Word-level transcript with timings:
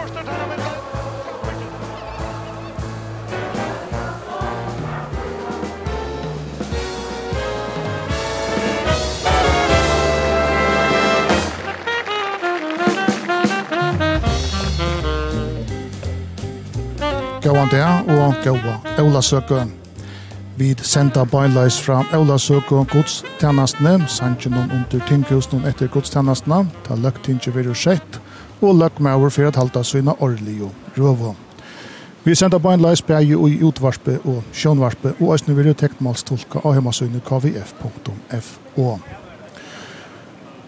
korsner 0.00 0.22
tar 0.22 0.32
han 0.32 0.50
en. 0.52 0.60
Gåan 17.42 17.68
der 17.70 18.02
og 18.08 18.34
gåa 18.44 18.52
Ola 18.52 18.80
Olasøkø. 19.02 19.64
Vi 20.56 20.74
sender 20.82 21.24
beinleis 21.24 21.80
fra 21.80 22.04
Ola 22.14 22.38
Søke 22.38 22.74
og 22.76 22.88
godstjenestene, 22.88 24.08
sannsynlig 24.08 24.60
under 24.60 25.06
tinghusen 25.08 25.64
etter 25.64 25.88
godstjenestene, 25.88 26.66
da 26.88 26.94
løgtinget 27.00 27.54
vil 27.54 27.70
jo 27.72 27.74
skjedd, 27.74 28.20
og 28.60 28.74
løgmaur 28.78 29.28
for 29.28 29.48
at 29.48 29.56
halda 29.56 29.82
sina 29.82 30.12
årlige 30.20 30.70
røvå. 30.98 31.34
Vi 32.24 32.34
sender 32.34 32.58
på 32.58 32.70
en 32.70 32.80
leis 32.80 33.02
bæge 33.02 33.38
i 33.48 33.62
utvarspe 33.64 34.18
og 34.24 34.42
sjønvarspe, 34.52 35.14
og 35.20 35.34
æsne 35.34 35.56
vil 35.56 35.70
jo 35.70 35.72
teknmalstolka 35.72 36.60
av 36.64 36.74
hjemmasøyne 36.76 37.22
kvf.fo. 37.24 38.98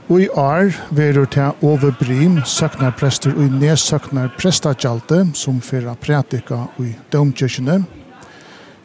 Og 0.08 0.20
i 0.20 0.28
år 0.28 0.72
verur 0.90 1.24
til 1.24 1.52
Ove 1.62 1.92
Brim, 2.00 2.40
søknarprester 2.44 3.36
og 3.36 3.52
nedsøknar 3.60 4.32
prestakjalte, 4.38 5.26
som 5.34 5.60
fyrir 5.60 5.94
prædika 5.94 6.64
i 6.80 6.94
dømkirkene. 7.12 7.84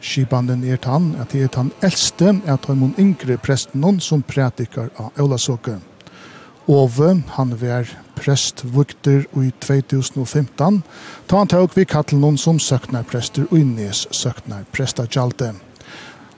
Skibanden 0.00 0.64
er 0.64 0.76
tann, 0.76 1.16
at 1.20 1.32
det 1.32 1.42
er 1.42 1.52
tann 1.52 1.72
eldste, 1.82 2.36
at 2.46 2.66
han 2.66 2.78
mun 2.78 2.94
yngre 2.98 3.36
presten 3.36 4.00
som 4.00 4.22
prædikar 4.22 4.88
av 4.98 5.12
Ølasåke. 5.18 5.78
Ove, 6.68 7.22
han 7.28 7.60
var 7.60 7.88
prest 8.18 8.64
vukter 8.64 9.24
i 9.38 9.52
2015, 9.64 10.82
ta 11.26 11.38
han 11.38 11.48
tåg 11.48 11.72
vi 11.76 11.86
kattel 11.88 12.20
noen 12.22 12.38
som 12.40 12.60
søknar 12.60 13.06
prester 13.08 13.46
og 13.48 13.56
innes 13.60 14.04
søknar 14.10 14.66
prestakjalte. 14.74 15.54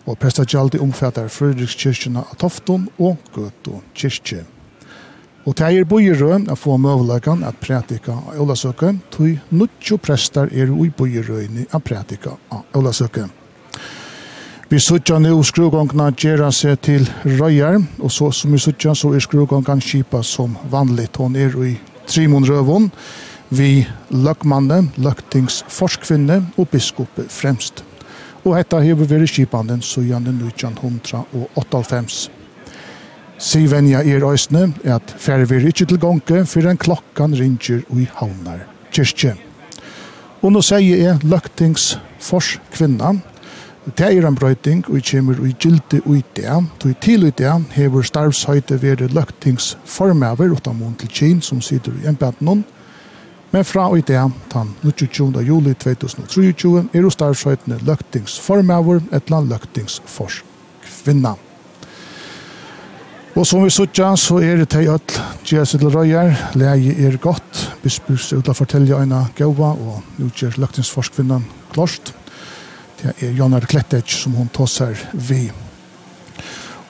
Og 0.07 0.17
prestakjalte 0.21 0.81
omfattar 0.81 1.29
Fredrikskirkjena 1.33 2.25
av 2.25 2.39
Tofton 2.41 2.89
og 2.99 3.19
Gøto 3.35 3.83
kyrkje. 3.95 4.45
Og 5.49 5.57
det 5.57 5.69
er 5.73 5.89
bøyrøy 5.89 6.51
å 6.53 6.57
få 6.59 6.77
møvelagan 6.77 7.45
at 7.49 7.61
prætika 7.63 8.13
av 8.13 8.41
Ølasøke, 8.45 8.93
tog 9.11 9.53
nuttjo 9.57 9.97
prestar 9.97 10.53
er 10.53 10.69
i 10.69 10.91
bøyerøyni 10.93 11.67
at 11.73 11.85
prætika 11.85 12.37
av 12.53 12.67
Ølasøke. 12.77 13.31
Vi 14.71 14.79
suttja 14.79 15.17
nu 15.19 15.33
skrugongna 15.43 16.13
gjerra 16.15 16.53
seg 16.55 16.77
til 16.87 17.03
røyar, 17.27 17.81
og 17.99 18.13
så 18.15 18.29
som 18.31 18.53
vi 18.55 18.59
suttja 18.63 18.93
så 18.95 19.09
er 19.19 19.23
skrugongan 19.25 19.81
kipa 19.83 20.21
som 20.23 20.53
vanligt. 20.71 21.17
Hon 21.19 21.35
er 21.35 21.57
i 21.67 21.73
Trimon 22.07 22.47
Røvun, 22.47 22.87
vi 23.51 23.83
løkmanne, 24.15 24.85
løktingsforskvinne 24.95 26.37
og 26.55 26.69
biskopet 26.71 27.27
fremst. 27.35 27.83
Og 28.45 28.55
hetta 28.61 28.79
hever 28.85 29.11
veri 29.11 29.27
kipanden 29.27 29.83
så 29.83 30.05
gjerne 30.07 30.37
1998. 30.39 32.31
Sivenja 33.43 34.05
er 34.07 34.23
øysne 34.23 34.69
er 34.85 35.01
at 35.01 35.17
færre 35.19 35.49
vi 35.51 35.67
ikke 35.67 35.83
til 35.85 35.99
gonke 35.99 36.45
for 36.47 36.63
en 36.71 36.79
klokkan 36.79 37.35
ringer 37.35 37.83
og 37.91 38.05
i 38.05 38.07
havnar 38.21 38.63
kyrkje. 38.95 39.35
Og 40.47 40.55
nå 40.55 40.63
sier 40.63 41.03
jeg 41.03 41.27
løktingsforskvinnan, 41.27 43.23
Det 43.81 44.05
er 44.05 44.27
en 44.29 44.35
brøyting, 44.37 44.83
og 44.91 45.01
kommer 45.09 45.39
i 45.47 45.55
gilde 45.57 46.03
ut 46.05 46.37
det. 46.37 46.49
Og 46.53 46.91
i 46.91 46.95
til 47.01 47.25
ut 47.25 47.39
det 47.39 47.53
hever 47.73 48.03
starvshøyde 48.03 48.77
ved 48.83 49.09
løgtingsformaver, 49.09 50.53
utan 50.53 50.77
mån 50.77 50.95
til 51.01 51.09
Kien, 51.09 51.41
som 51.41 51.61
sitter 51.61 51.93
i 51.93 52.09
embedden 52.09 52.65
Men 53.53 53.65
fra 53.65 53.89
og 53.89 53.99
i 53.99 54.01
det, 54.01 54.21
den 54.53 54.75
22. 54.83 55.41
juli 55.43 55.75
2023, 55.75 56.89
er 56.93 57.01
jo 57.01 57.11
starvshøydene 57.11 57.81
løgtingsformaver, 57.83 58.97
et 58.97 59.23
eller 59.27 59.31
land 59.31 59.49
løgtingsforskvinna. 59.49 61.35
Og 63.37 63.47
som 63.47 63.65
vi 63.65 63.71
sutja, 63.71 64.17
så 64.17 64.39
er 64.39 64.57
det 64.57 64.69
til 64.69 64.91
at 64.93 65.23
Gjæs 65.45 65.71
til 65.71 65.89
Røyer, 65.89 66.35
leie 66.55 67.09
er 67.09 67.17
godt, 67.17 67.75
bispus 67.83 68.33
er 68.33 68.39
ute 68.39 68.53
å 68.53 68.55
fortelle 68.55 69.01
eina 69.01 69.25
gaua, 69.35 69.73
og 69.73 70.03
utgjør 70.21 70.61
løgtingsforskvinnan 70.61 71.47
klart. 71.73 72.13
Klart. 72.13 72.30
Det 73.01 73.15
er 73.25 73.33
Jonar 73.33 73.65
Klettetj 73.65 74.13
som 74.25 74.35
hon 74.37 74.49
tossar 74.53 74.99
vi. 75.13 75.47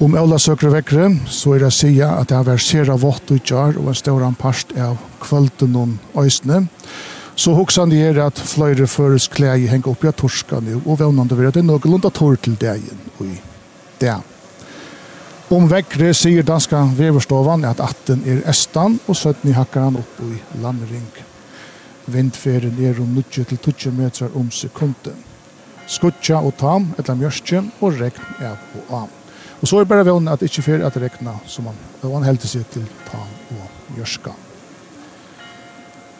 Om 0.00 0.16
Ola 0.16 0.38
søker 0.40 0.72
vekkere, 0.72 1.10
så 1.28 1.54
er 1.54 1.62
det 1.62 1.74
sida 1.76 2.08
at 2.16 2.30
det 2.30 2.38
har 2.38 2.46
vært 2.48 2.64
sera 2.64 2.96
vått 2.98 3.30
og 3.30 3.42
kjær, 3.44 3.76
og 3.78 3.90
en 3.92 3.98
stor 3.98 4.24
anpast 4.26 4.72
av 4.80 4.96
kvölden 5.22 5.76
og 5.76 6.24
øysene. 6.24 6.64
Så 7.36 7.54
hoksan 7.54 7.92
han 7.92 8.16
er 8.16 8.18
at 8.24 8.40
fløyre 8.40 8.88
føres 8.90 9.28
klei 9.30 9.68
henger 9.70 9.92
opp 9.92 10.02
i 10.04 10.12
torska 10.16 10.58
nu, 10.64 10.80
og 10.82 10.98
vevnande 10.98 11.38
vil 11.38 11.52
at 11.52 11.54
det 11.54 11.62
er 11.62 11.68
noe 11.68 11.84
lunda 11.84 12.10
torr 12.10 12.40
til 12.42 12.58
dagen 12.58 13.06
og 13.18 13.28
i 13.28 13.38
det. 14.00 14.18
Om 15.50 15.70
vekkere 15.70 16.10
sier 16.14 16.46
danska 16.46 16.82
veverstovan 16.98 17.64
at 17.68 17.80
atten 17.84 18.24
er 18.26 18.42
estan, 18.50 18.98
og 19.06 19.16
søtten 19.20 19.52
i 19.52 19.56
hakkar 19.56 19.90
han 19.90 20.00
opp 20.00 20.20
i 20.26 20.36
landring. 20.62 21.06
Vindferen 22.10 22.80
er 22.82 22.98
om 23.04 23.18
90-20 23.20 23.98
meter 24.00 24.32
om 24.34 24.50
sekunden 24.50 25.29
skutja 25.90 26.38
og 26.38 26.54
tam, 26.60 26.92
etla 26.98 27.16
mjørstje 27.18 27.64
og 27.80 27.98
regn 27.98 28.44
er 28.44 28.60
på 28.72 28.84
am. 29.02 29.10
Og 29.60 29.68
så 29.68 29.76
er 29.76 29.84
det 29.84 29.90
bare 29.90 30.06
vevn 30.08 30.30
at 30.32 30.40
ikkje 30.40 30.62
ikke 30.62 30.68
fer 30.70 30.86
at 30.86 30.96
regna, 30.96 31.34
som 31.46 31.66
han, 31.68 31.82
og 32.02 32.14
han 32.16 32.30
heldte 32.30 32.48
seg 32.48 32.64
til 32.72 32.86
tam 33.10 33.58
og 33.58 33.96
mjørska. 33.96 34.32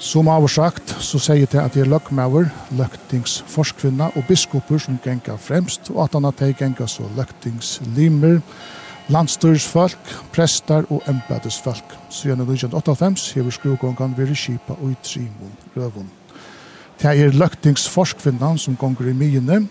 Som 0.00 0.28
av 0.32 0.47
sagt, 0.48 0.94
så 1.04 1.19
sier 1.20 1.48
det 1.53 1.60
at 1.60 1.75
det 1.76 1.82
er 1.84 1.91
løkmaver, 1.92 2.48
løktingsforskvinna 2.76 4.10
og 4.16 4.28
biskoper 4.28 4.81
som 4.81 4.97
genga 5.04 5.36
fremst, 5.36 5.91
og 5.92 6.06
at 6.06 6.16
han 6.16 6.25
har 6.25 6.37
teg 6.37 6.56
genga 6.56 6.88
så 6.88 7.04
løktingslimer, 7.16 8.41
landstyrsfolk, 9.12 10.14
prestar 10.32 10.88
og 10.88 11.04
embedesfolk. 11.10 11.97
Så 12.08 12.31
gjennom 12.31 12.48
1958 12.48 13.34
hever 13.37 13.56
skrugongan 13.56 14.16
veri 14.16 14.37
kipa 14.37 14.76
og 14.81 14.94
i 14.94 14.97
trimon 15.04 15.52
røvun. 15.76 16.08
Det 17.00 17.09
er 17.16 17.33
løgtingsforskvinnan 17.33 18.59
som 18.61 18.75
gonger 18.77 19.06
i 19.09 19.15
myene, 19.16 19.62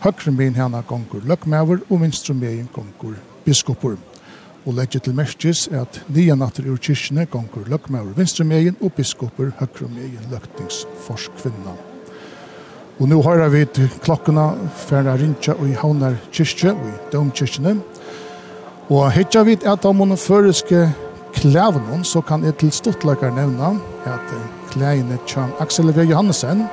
høyre 0.00 0.32
myen 0.32 0.54
hana 0.56 0.80
gonger 0.88 1.20
løgmaver, 1.28 1.82
og 1.90 2.00
minstre 2.00 2.32
myen 2.32 2.68
gonger 2.72 3.18
biskopur. 3.44 3.98
Og 4.64 4.72
legger 4.72 5.02
til 5.04 5.16
merkes 5.16 5.66
at 5.68 6.00
nye 6.08 6.32
natter 6.32 6.64
ur 6.64 6.80
kyrkene 6.80 7.26
gonger 7.28 7.68
løgmaver 7.68 8.16
vinstre 8.16 8.46
myen, 8.48 8.78
og 8.80 8.94
biskopur 8.96 9.52
høyre 9.58 9.88
myen 9.92 10.32
løgtingsforskvinnan. 10.32 11.76
Og 12.98 13.10
nå 13.12 13.20
har 13.22 13.44
vi 13.52 13.66
klokkene 14.00 14.46
færre 14.88 15.18
rinja 15.20 15.58
ringe 15.58 15.74
i 15.74 15.76
Havnar 15.76 16.16
kyrkje, 16.32 16.72
og 16.72 16.86
i 16.88 17.10
domkyrkjene. 17.12 17.74
Og 18.88 19.12
hittar 19.12 19.44
vi 19.44 19.58
at 19.60 19.84
av 19.84 19.92
mine 19.92 20.16
føreske 20.16 20.86
klævnene, 21.36 22.00
så 22.04 22.24
kan 22.24 22.48
jeg 22.48 22.56
til 22.56 22.72
stortlager 22.72 23.36
nevna 23.36 23.76
at 24.08 24.57
klæene 24.72 25.18
tjan 25.26 25.52
Axel 25.60 25.92
V. 25.92 26.04
Johannesen, 26.10 26.64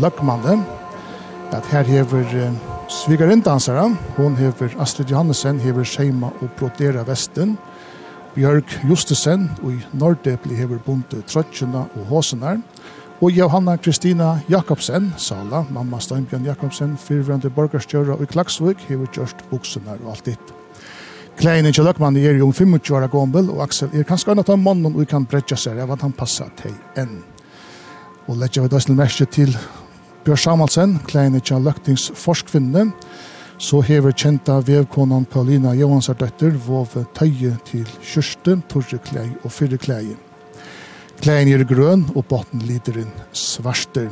løkmannen, 0.00 0.64
at 1.52 1.66
her 1.72 1.82
hever 1.82 2.24
uh, 2.24 2.54
svigarindansere, 2.88 3.90
hon 4.16 4.36
hever 4.36 4.76
Astrid 4.80 5.10
Johannesen, 5.10 5.60
hever 5.60 5.84
Seima 5.84 6.32
og 6.40 6.50
Brodera 6.58 7.04
Vesten, 7.08 7.58
Bjørk 8.34 8.78
Justesen 8.88 9.50
og 9.62 9.74
i 9.74 9.82
Nordepli 9.92 10.56
hever 10.56 10.80
bonde 10.86 11.20
Trøtjena 11.28 11.84
og 11.84 12.06
Håsenar, 12.08 12.62
og 13.22 13.30
Johanna 13.30 13.76
Kristina 13.76 14.38
Jakobsen, 14.50 15.12
Sala, 15.16 15.62
mamma 15.70 16.00
Steinbjørn 16.00 16.48
Jakobsen, 16.48 16.96
fyrvrande 16.98 17.50
borgarstjøra 17.50 18.16
og 18.16 18.24
i 18.24 18.32
Klagsvik 18.32 18.88
hever 18.88 19.12
Gjørst 19.14 19.44
Buksenar 19.50 20.00
og 20.02 20.16
alt 20.16 20.26
ditt. 20.32 20.61
Kleine 21.40 21.72
ikke 21.72 21.84
løkmann 21.86 22.16
er 22.20 22.36
jo 22.38 22.50
25 22.52 22.96
år 22.96 23.08
gammel, 23.12 23.48
og 23.50 23.62
Aksel 23.64 23.92
er 23.96 24.06
kanskje 24.08 24.34
en 24.34 24.42
av 24.42 24.48
de 24.48 24.56
mannen 24.60 24.96
vi 24.98 25.06
kan 25.08 25.24
bredja 25.28 25.56
seg 25.58 25.80
av 25.80 25.94
at 25.94 26.04
han 26.04 26.14
passer 26.16 26.50
til 26.60 26.74
enn. 27.00 27.20
Og 28.28 28.36
ledja 28.38 28.62
vi 28.62 28.70
dødsel 28.70 28.98
merke 28.98 29.26
til 29.26 29.54
Bjørn 30.22 30.38
Samuelsen, 30.38 30.98
kleine 31.08 31.40
ikke 31.42 31.58
løktings 31.58 32.10
forskvinne, 32.14 32.90
så 33.62 33.80
hever 33.86 34.14
kjenta 34.18 34.58
vevkonan 34.66 35.24
Paulina 35.30 35.72
Johansardøtter 35.78 36.54
vove 36.66 37.04
tøye 37.14 37.54
til 37.68 37.86
kjørste, 38.02 38.58
torre 38.70 38.98
klei 39.02 39.28
og 39.42 39.52
fyrre 39.54 39.78
klei. 39.78 40.16
Kleine 41.22 41.54
er 41.54 41.64
grøn, 41.66 42.08
og 42.16 42.26
botten 42.30 42.64
lider 42.66 42.98
inn 43.04 43.12
svarster. 43.30 44.10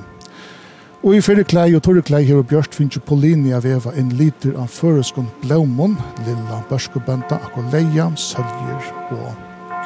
Og 1.01 1.15
i 1.17 1.21
fyrre 1.25 1.47
klei 1.49 1.71
og 1.73 1.81
torre 1.87 2.03
klei 2.05 2.27
hever 2.29 2.45
bjørst 2.45 2.75
finnes 2.77 2.99
jo 2.99 3.01
på 3.09 3.17
linja 3.17 3.57
veva 3.65 3.95
en 3.97 4.11
liter 4.19 4.53
av 4.61 4.69
føreskånd 4.69 5.31
blåmon, 5.41 5.95
lilla 6.27 6.59
børskobenta, 6.69 7.39
akoleia, 7.41 8.11
sølger 8.21 8.91
og 9.17 9.31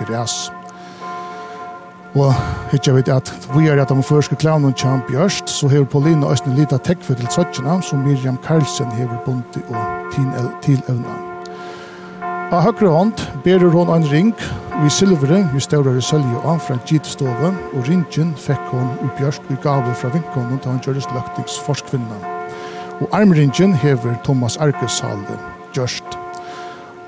græs. 0.01 0.35
Og 2.19 2.35
hitja 2.73 2.97
vet 2.97 3.13
at 3.15 3.31
vi 3.55 3.69
er 3.71 3.83
at 3.83 3.95
om 3.95 4.03
føreskånd 4.03 4.43
klaunen 4.43 4.75
kjam 4.75 5.05
bjørst, 5.07 5.51
så 5.51 5.71
hever 5.71 5.87
på 5.93 6.03
linja 6.03 6.33
østene 6.35 6.59
lita 6.59 6.81
tekve 6.83 7.15
til 7.15 7.31
søtjena, 7.31 7.79
som 7.83 8.03
Miriam 8.03 8.41
Karlsen 8.43 8.91
hever 8.99 9.23
bunti 9.27 9.63
og 9.71 10.11
til 10.67 10.83
evna. 10.89 11.24
Av 12.53 12.61
høyre 12.61 12.91
hånd 12.93 13.21
berer 13.45 13.73
hun 13.73 13.89
en 13.89 14.05
ring 14.11 14.33
i 14.85 14.91
silvere, 14.93 15.41
i 15.57 15.61
større 15.63 15.97
sølje 16.05 16.43
av 16.45 16.61
fra 16.67 16.77
gittstove, 16.85 17.51
og 17.73 17.89
ringen 17.89 18.35
fikk 18.37 18.69
hun 18.69 18.91
i 19.01 19.09
bjørst 19.17 19.49
i 19.49 19.57
gave 19.65 19.95
fra 19.97 20.11
vinkonen 20.13 20.61
til 20.61 20.75
han 20.75 20.83
gjøres 20.85 21.09
løgtiks 21.15 21.57
forskvinna. 21.65 22.21
Og 23.01 23.09
armringen 23.17 23.73
hever 23.81 24.19
Thomas 24.27 24.59
Arkesalde, 24.61 25.39
gjørst. 25.73 26.19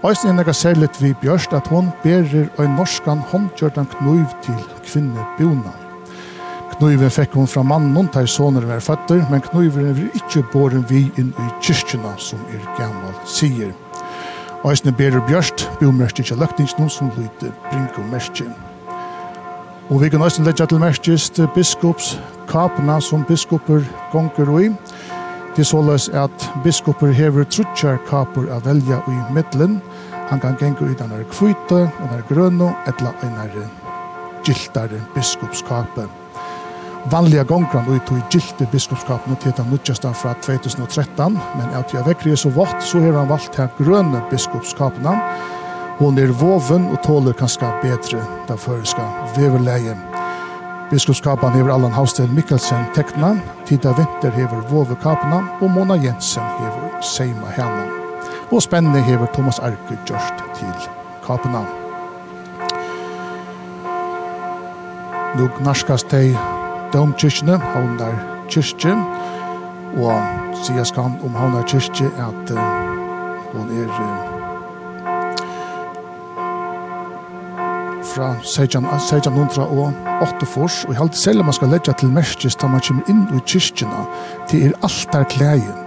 Øysten 0.07 0.33
er 0.33 0.39
nekka 0.39 0.57
særligt 0.57 1.01
vi 1.03 1.13
bjørst 1.21 1.53
at 1.53 1.69
hun 1.69 1.93
berer 2.03 2.49
en 2.63 2.77
norskan 2.79 3.21
håndgjørtan 3.33 3.91
knuiv 3.93 4.29
til 4.47 4.61
kvinne 4.89 5.29
Bona. 5.39 5.75
Knuiven 6.77 7.13
fikk 7.13 7.37
hun 7.37 7.49
fra 7.49 7.63
mannen 7.65 8.09
til 8.13 8.29
soner 8.29 8.65
var 8.69 8.81
føtter, 8.85 9.25
men 9.31 9.45
knuiven 9.45 9.93
er 9.93 10.07
ikke 10.17 10.45
båren 10.53 10.87
vi 10.89 11.07
inn 11.21 11.33
i 11.33 11.51
kyrkjena 11.61 12.17
som 12.21 12.41
er 12.53 12.65
gammal 12.81 13.17
sier. 13.25 13.77
Øysene 14.65 14.93
Berur 14.93 15.27
Bjørst, 15.27 15.71
bjørmerskje 15.81 16.25
til 16.25 16.39
løkningsnå 16.41 16.89
som 16.89 17.11
lyder 17.17 17.53
Brinko-merskje. 17.71 18.47
Og 19.91 20.01
vi 20.03 20.09
kan 20.09 20.23
øysene 20.23 20.47
legge 20.47 20.67
til 20.67 20.81
merskjest 20.81 21.41
biskops 21.55 22.21
kapna 22.49 23.01
som 23.01 23.25
biskoper 23.25 23.85
gonger 24.13 24.51
og 24.51 24.65
i. 24.65 24.69
Det 25.57 25.63
er 25.63 25.71
såleis 25.71 26.09
at 26.09 26.51
biskoper 26.65 27.13
hever 27.13 27.45
trutjar 27.45 27.99
kapur 28.09 28.49
av 28.51 28.67
velja 28.67 28.99
i 29.09 29.17
middelen. 29.35 29.81
Han 30.29 30.41
kan 30.41 30.57
gengu 30.61 30.89
i 30.91 30.99
denne 30.99 31.25
kvite, 31.31 31.87
denne 32.01 32.23
grønne, 32.29 32.75
etla 32.89 33.15
denne 33.23 33.69
giltare 34.45 35.01
biskopskapet 35.15 36.26
vanliga 37.05 37.45
gångran 37.45 37.95
ut 37.95 38.13
i 38.13 38.23
gilte 38.31 38.69
biskopskapen 38.73 39.33
och 39.33 39.41
titta 39.41 39.65
nutjasta 39.65 40.13
fra 40.13 40.35
2013, 40.35 41.39
men 41.59 41.75
att 41.75 41.93
jag 41.93 42.05
väcker 42.05 42.31
är 42.31 42.37
så 42.37 42.49
vått 42.49 42.83
så 42.83 42.99
har 42.99 43.13
han 43.13 43.29
valt 43.29 43.55
här 43.55 43.69
gröna 43.79 44.23
biskopskapen. 44.31 45.09
Hon 45.99 46.19
är 46.19 46.27
våven 46.27 46.87
och 46.87 47.03
tåler 47.03 47.33
kanske 47.33 47.73
bättre 47.83 48.23
den 48.47 48.59
föreska 48.59 49.03
veverlägen. 49.37 49.97
Biskopskapen 50.91 51.53
hever 51.53 51.71
Allan 51.71 51.93
Havstel 51.93 52.33
Mikkelsen 52.33 52.85
teckna, 52.95 53.39
Tida 53.67 53.93
Winter 53.93 54.31
hever 54.31 54.69
våvekapen 54.69 55.47
och 55.61 55.71
Mona 55.71 55.97
Jensen 55.97 56.45
hever 56.45 57.01
Seima 57.03 57.49
Hena. 57.57 57.87
Och 58.49 58.63
spännande 58.63 59.01
hever 59.01 59.27
Thomas 59.27 59.61
Arke 59.61 59.99
gjort 60.07 60.59
till 60.59 60.89
kapen. 61.27 61.53
Nu 65.37 65.49
gnaskas 65.59 66.05
dig 66.05 66.39
domkirkene, 66.93 67.59
Havnar 67.73 68.17
kyrkje, 68.53 68.95
og 69.97 70.57
sier 70.65 70.85
skal 70.87 71.17
om 71.25 71.37
Havnar 71.37 71.67
kyrkje 71.71 72.11
at 72.23 72.55
uh, 72.55 72.59
hun 73.53 73.71
er 73.81 73.91
uh, 73.91 74.37
fra 78.17 78.33
1600 78.41 79.67
og 79.67 79.93
8 80.23 80.47
fors, 80.49 80.85
og 80.85 80.95
jeg 80.95 81.01
halte 81.01 81.19
selv 81.21 81.43
om 81.43 81.51
man 81.51 81.57
skal 81.57 81.73
legge 81.75 81.93
til 81.93 82.13
merkes 82.13 82.57
da 82.57 82.71
man 82.71 82.85
kommer 82.87 83.11
inn 83.13 83.27
i 83.37 83.43
kyrkjene, 83.45 84.07
til 84.49 84.69
er 84.69 84.79
alt 84.83 85.09
der 85.13 85.25
altarklægen. 85.25 85.83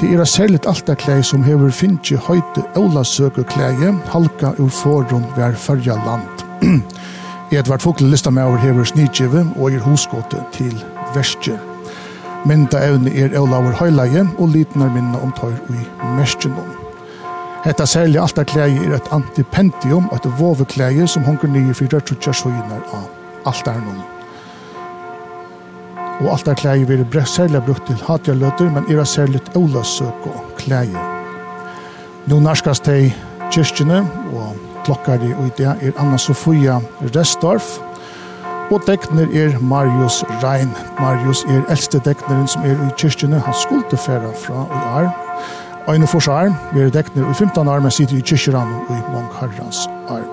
Det 0.00 0.12
er 0.14 0.24
særligt 0.24 0.66
altarklæg 0.66 1.24
som 1.24 1.42
hever 1.42 1.70
finnje 1.70 2.16
høyde 2.16 2.62
Ola 2.76 3.02
søkerklæge, 3.02 3.94
halka 4.06 4.52
ur 4.58 4.68
forum 4.68 5.24
hver 5.34 5.52
fyrja 5.52 5.96
land. 6.06 6.44
Edvard 7.50 7.80
Fokle 7.80 8.10
lista 8.12 8.28
meg 8.30 8.44
over 8.44 8.60
hever 8.60 8.84
snidgive 8.84 9.46
og 9.56 9.72
er 9.72 9.80
hosgåte 9.80 10.42
til 10.52 10.74
verskje. 11.14 11.54
Mynda 12.44 12.82
evne 12.84 13.12
er 13.16 13.32
Olaur 13.40 13.72
Høyleie 13.78 14.26
og 14.36 14.52
litnar 14.52 14.92
minna 14.92 15.16
om 15.24 15.32
tøyr 15.38 15.56
i 15.72 15.80
merskjennom. 16.18 16.68
Hetta 17.64 17.86
særlig 17.88 18.20
alt 18.20 18.38
klæje 18.52 18.84
er 18.84 18.98
et 18.98 19.08
antipendium, 19.16 20.10
et 20.12 20.28
voveklæje 20.38 21.08
som 21.08 21.24
hunker 21.24 21.48
nye 21.48 21.74
fyra 21.74 22.00
trutja 22.04 22.36
svojinar 22.36 22.84
av 22.92 23.08
alt 23.48 23.72
er 23.72 23.80
noen. 23.80 24.04
Og 26.20 26.30
alt 26.34 26.48
er 26.52 26.60
klæge 26.60 26.86
vil 26.88 27.06
er 27.06 27.24
særlig 27.24 27.64
brukt 27.64 27.86
til 27.86 28.04
hatjaløter, 28.04 28.70
men 28.70 28.84
er 28.92 29.04
særlig 29.04 29.40
Ola 29.56 29.82
søk 29.82 30.26
og 30.26 30.54
klæge. 30.58 31.00
Nå 32.26 32.40
narskast 32.40 32.84
de 32.84 33.12
kyrkjene 33.50 34.04
og 34.36 34.67
klokkari 34.88 35.34
og 35.36 35.46
i 35.46 35.52
det 35.58 35.68
er 35.68 36.00
Anna 36.00 36.16
Sofia 36.16 36.78
Restorff, 37.14 37.76
og 38.72 38.84
dekner 38.86 39.28
er 39.36 39.58
Marius 39.60 40.22
Rein. 40.42 40.72
Marius 41.00 41.44
er 41.48 41.62
eldste 41.68 42.00
dekneren 42.04 42.48
som 42.48 42.64
er 42.64 42.76
i 42.76 42.90
kyrkjene, 43.00 43.40
han 43.40 43.56
skulle 43.56 44.00
færa 44.00 44.32
fra 44.44 44.64
i 44.64 44.80
er 45.02 45.10
Øyne 45.88 46.06
Forsar, 46.06 46.52
vi 46.74 46.80
er 46.80 46.90
dekner 46.92 47.30
i 47.30 47.34
15 47.34 47.68
år, 47.68 47.80
men 47.80 47.90
sitter 47.90 48.16
i 48.16 48.20
kyrkjerne 48.20 48.80
og 48.88 48.96
i 48.96 49.00
mange 49.12 49.28
herrens 49.40 49.86
år. 50.08 50.24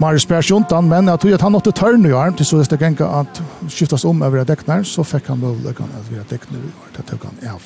Marius 0.00 0.26
Bærs 0.26 0.50
Jontan, 0.50 0.88
men 0.88 1.08
jeg 1.08 1.20
tror 1.20 1.34
at 1.34 1.42
han 1.42 1.52
måtte 1.52 1.72
tørn 1.72 2.06
i 2.06 2.12
år, 2.12 2.30
til 2.36 2.46
så 2.46 2.62
det 2.70 2.78
genka 2.78 3.06
at 3.20 3.42
skiftas 3.68 4.04
om 4.04 4.22
over 4.22 4.44
dekner, 4.44 4.82
så 4.82 5.02
fikk 5.02 5.30
han 5.32 5.38
mulighet 5.38 5.80
at 5.80 6.10
vi 6.10 6.18
er 6.18 6.30
dekner 6.30 6.58
i 6.58 6.72
år, 6.82 6.90
det 6.96 7.06
tok 7.06 7.24
han 7.30 7.54
av. 7.54 7.62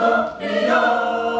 Oppia 0.00 1.39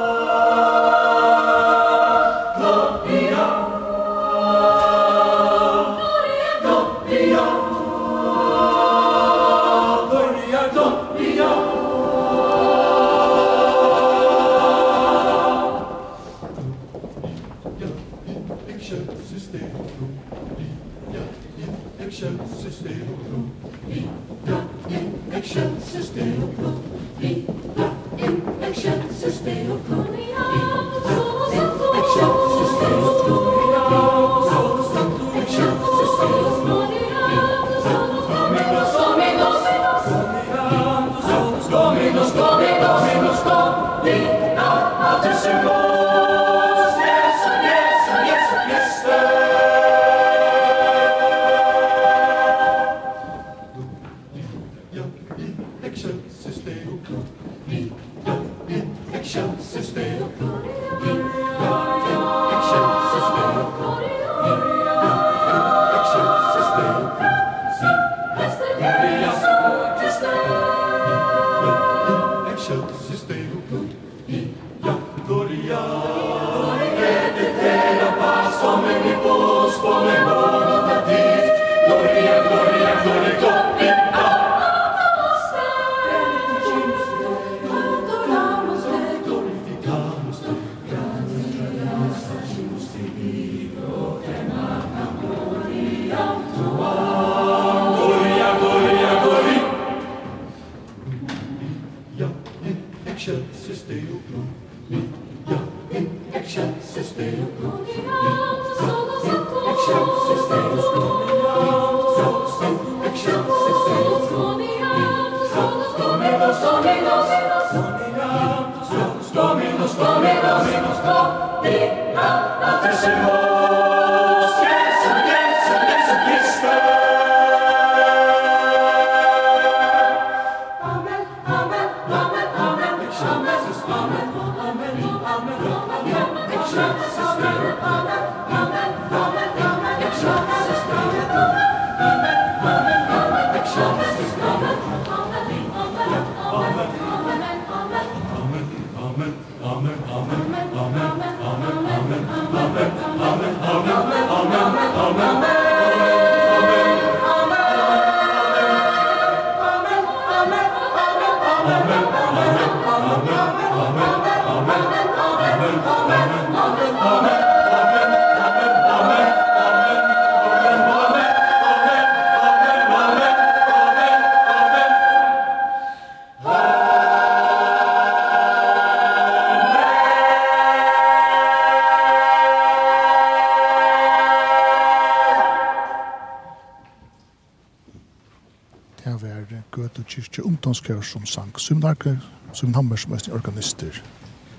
Gøte 189.70 190.02
Kyrkje 190.02 190.42
Ungdomskjør 190.42 191.02
som 191.06 191.26
sang 191.30 191.50
Symnarke, 191.62 192.16
Symnhammer 192.52 192.98
som 192.98 193.12
er 193.14 193.26
organister. 193.36 194.00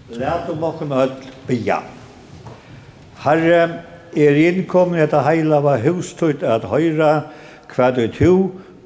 Læt 0.09 0.49
om 0.49 0.63
åkken 0.63 0.91
øll 0.95 1.11
bia. 1.47 1.81
Herre, 3.19 3.81
er 4.15 4.37
innkomne 4.39 5.01
etter 5.03 5.23
heilava 5.23 5.73
hustøyt 5.83 6.43
at 6.47 6.63
høyra 6.67 7.09
hva 7.71 7.89
du 7.95 8.05
to, 8.11 8.35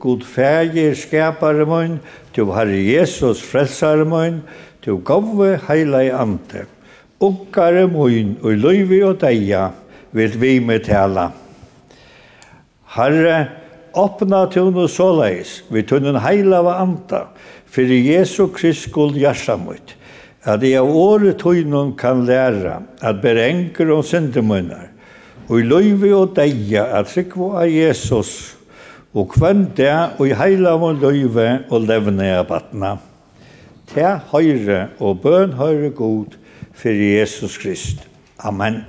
god 0.01 0.25
færger 0.25 0.95
skapare 0.97 1.65
mun, 1.65 1.99
du 2.35 2.49
Herre 2.53 2.77
Jesus 2.77 3.43
frelsare 3.45 4.05
mun, 4.05 4.41
du 4.85 4.97
gove 4.97 5.59
heila 5.67 6.01
i 6.05 6.09
ante. 6.09 6.65
Unkare 7.21 7.85
mun, 7.87 8.33
og 8.41 8.57
løyvi 8.65 9.03
og 9.05 9.19
deia, 9.21 9.67
vil 10.11 10.41
vi 10.41 10.57
med 10.59 10.87
tala. 10.89 11.29
Herre, 12.97 13.37
Åpna 13.95 14.45
tunne 14.51 14.89
såleis, 14.91 15.61
vi 15.71 15.83
tunnen 15.87 16.17
heila 16.19 16.59
av 16.59 16.67
anta, 16.73 17.21
fyrir 17.71 18.03
Jesu 18.03 18.49
Krist 18.51 18.89
skuld 18.89 19.15
jarsamut, 19.15 19.93
at 20.43 20.63
jeg 20.67 20.81
av 20.81 20.89
året 20.91 21.39
tunnen 21.39 21.93
kan 21.95 22.25
læra 22.27 22.81
at 22.99 23.21
berenker 23.23 23.93
og 23.95 24.03
syndemunnar, 24.03 24.89
og 25.47 25.61
i 25.61 25.67
løyvi 25.69 26.11
og 26.11 26.33
deia 26.35 26.83
at 26.99 27.13
trikvo 27.13 27.53
av 27.55 27.71
Jesus, 27.71 28.55
og 29.15 29.29
kvann 29.31 29.69
det 29.77 29.93
og 30.17 30.25
i 30.27 30.35
heila 30.35 30.75
av 30.75 30.89
løyvi 30.99 31.47
og 31.69 31.87
levne 31.87 32.33
av 32.35 32.49
batna. 32.49 32.97
Ta 33.93 34.17
høyre 34.33 34.89
og 34.99 35.21
bøn 35.23 35.55
høyre 35.55 35.93
god 35.95 36.35
fyrir 36.75 37.21
Jesus 37.21 37.55
Krist. 37.61 38.03
Amen. 38.43 38.83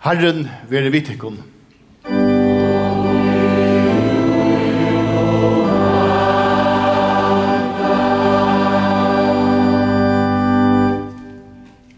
Herren 0.00 0.46
være 0.68 0.88
vidt 0.90 1.10
ikon. 1.12 1.34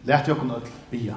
Lært 0.03 0.29
jokken 0.29 0.51
at 0.51 0.67
bia. 0.91 1.15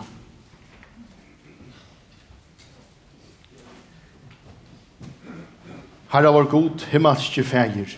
Herre 6.13 6.33
vår 6.37 6.45
god, 6.53 6.85
himmelske 6.91 7.43
fægir. 7.43 7.97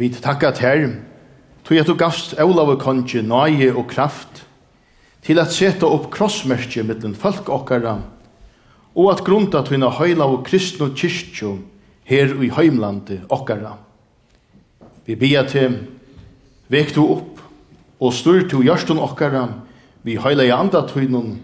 Vi 0.00 0.08
takka 0.08 0.50
til 0.50 0.64
herren, 0.64 0.96
tog 1.64 1.76
at 1.78 1.92
du 1.92 1.94
gavst 1.94 2.34
Olav 2.40 2.72
og 2.72 2.80
konge, 2.80 3.22
nøye 3.22 3.76
og 3.76 3.84
kraft, 3.92 4.43
til 5.24 5.40
at 5.40 5.52
seta 5.52 5.88
opp 5.88 6.10
krossmerkje 6.12 6.84
mittlen 6.84 7.14
folk 7.16 7.48
okkara, 7.52 7.96
og 8.94 9.10
at 9.10 9.24
grunda 9.26 9.64
tøyna 9.64 9.88
høyla 9.96 10.26
og 10.28 10.44
kristne 10.46 10.90
kyrkjo 10.94 11.56
her 12.06 12.34
i 12.44 12.50
heimlandet 12.52 13.24
okkara. 13.32 13.74
Vi 15.04 15.16
bia 15.18 15.42
til, 15.48 15.80
vek 16.68 16.94
du 16.94 17.02
opp, 17.06 17.40
og 18.00 18.12
styr 18.12 18.44
til 18.50 18.66
hjørstun 18.66 19.00
okkara, 19.00 19.48
vi 20.04 20.18
høyla 20.20 20.44
i 20.44 20.52
andre 20.52 20.84
tøynun, 20.88 21.38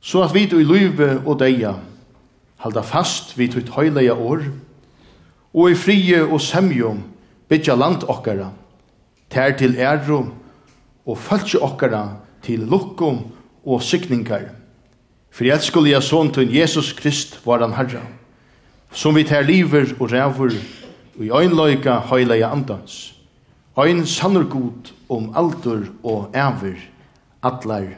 så 0.00 0.24
at 0.24 0.34
vi 0.34 0.46
du 0.48 0.58
i 0.60 0.66
løyve 0.66 1.20
og 1.26 1.40
deia, 1.42 1.76
halda 2.64 2.82
fast 2.86 3.36
vi 3.36 3.50
tøyt 3.52 3.74
høyla 3.76 4.04
i 4.04 4.12
år, 4.12 4.48
og 5.56 5.72
i 5.72 5.76
frie 5.76 6.22
og 6.24 6.40
semjum, 6.40 7.02
bytja 7.48 7.76
land 7.76 8.08
okkara, 8.08 8.50
ter 9.30 9.52
til 9.60 9.76
æro, 9.76 10.24
og 11.06 11.18
følge 11.20 11.60
okkara, 11.62 12.06
til 12.46 12.62
lukkum 12.70 13.24
og 13.66 13.82
sykningar. 13.82 14.52
For 15.34 15.48
jeg 15.48 15.60
skulle 15.66 15.92
jeg 15.92 16.06
sånn 16.06 16.30
til 16.32 16.52
Jesus 16.54 16.92
Krist 16.96 17.40
var 17.44 17.64
han 17.64 17.74
herra, 17.76 18.04
som 18.94 19.16
vi 19.18 19.26
tar 19.26 19.44
liver 19.44 19.92
og 19.98 20.12
ræver, 20.12 20.56
og 21.16 21.24
i 21.24 21.32
øynløyga 21.32 21.98
høyleia 22.08 22.52
andans. 22.54 23.12
Øyn 23.76 24.06
sannur 24.06 24.46
god 24.48 24.92
om 25.12 25.32
aldur 25.36 25.88
og 26.04 26.30
æver, 26.32 26.78
atlar. 27.42 27.90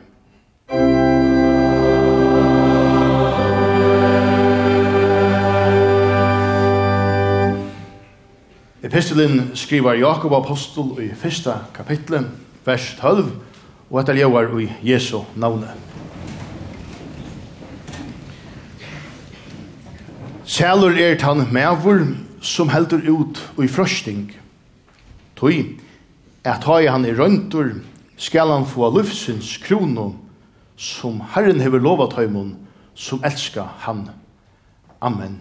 Epistelen 8.83 9.50
skriver 9.55 10.00
Jakob 10.00 10.33
Apostel 10.33 10.97
i 11.05 11.11
1. 11.12 11.55
kapitlet, 11.75 12.31
vers 12.64 12.97
12, 13.00 13.31
og 13.90 14.00
etter 14.00 14.18
ljøver 14.18 14.59
i 14.61 14.68
Jesu 14.85 15.23
navne. 15.37 15.71
Sælur 20.49 20.97
er 20.97 21.18
tann 21.21 21.47
mevur 21.52 22.04
som 22.40 22.71
heldur 22.73 23.04
ut 23.12 23.40
i 23.62 23.68
frøsting. 23.68 24.30
Tøy, 25.37 25.76
at 26.45 26.64
ha 26.64 26.80
han 26.88 27.04
i 27.04 27.12
røntur, 27.12 27.76
skal 28.16 28.50
han 28.50 28.66
få 28.66 28.88
lufsins 28.90 29.57
krono, 29.62 30.12
som 30.76 31.21
Herren 31.35 31.61
hever 31.61 31.78
lovat 31.78 32.16
høymon, 32.16 32.57
som 32.94 33.22
elskar 33.24 33.77
han. 33.85 34.09
Amen. 35.01 35.38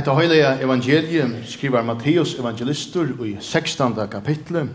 Hetta 0.00 0.14
heilige 0.16 0.62
evangeliet 0.62 1.30
skriver 1.44 1.82
Matteus 1.82 2.34
evangelistur 2.34 3.24
i 3.24 3.36
16. 3.40 3.92
kapitlet, 4.10 4.68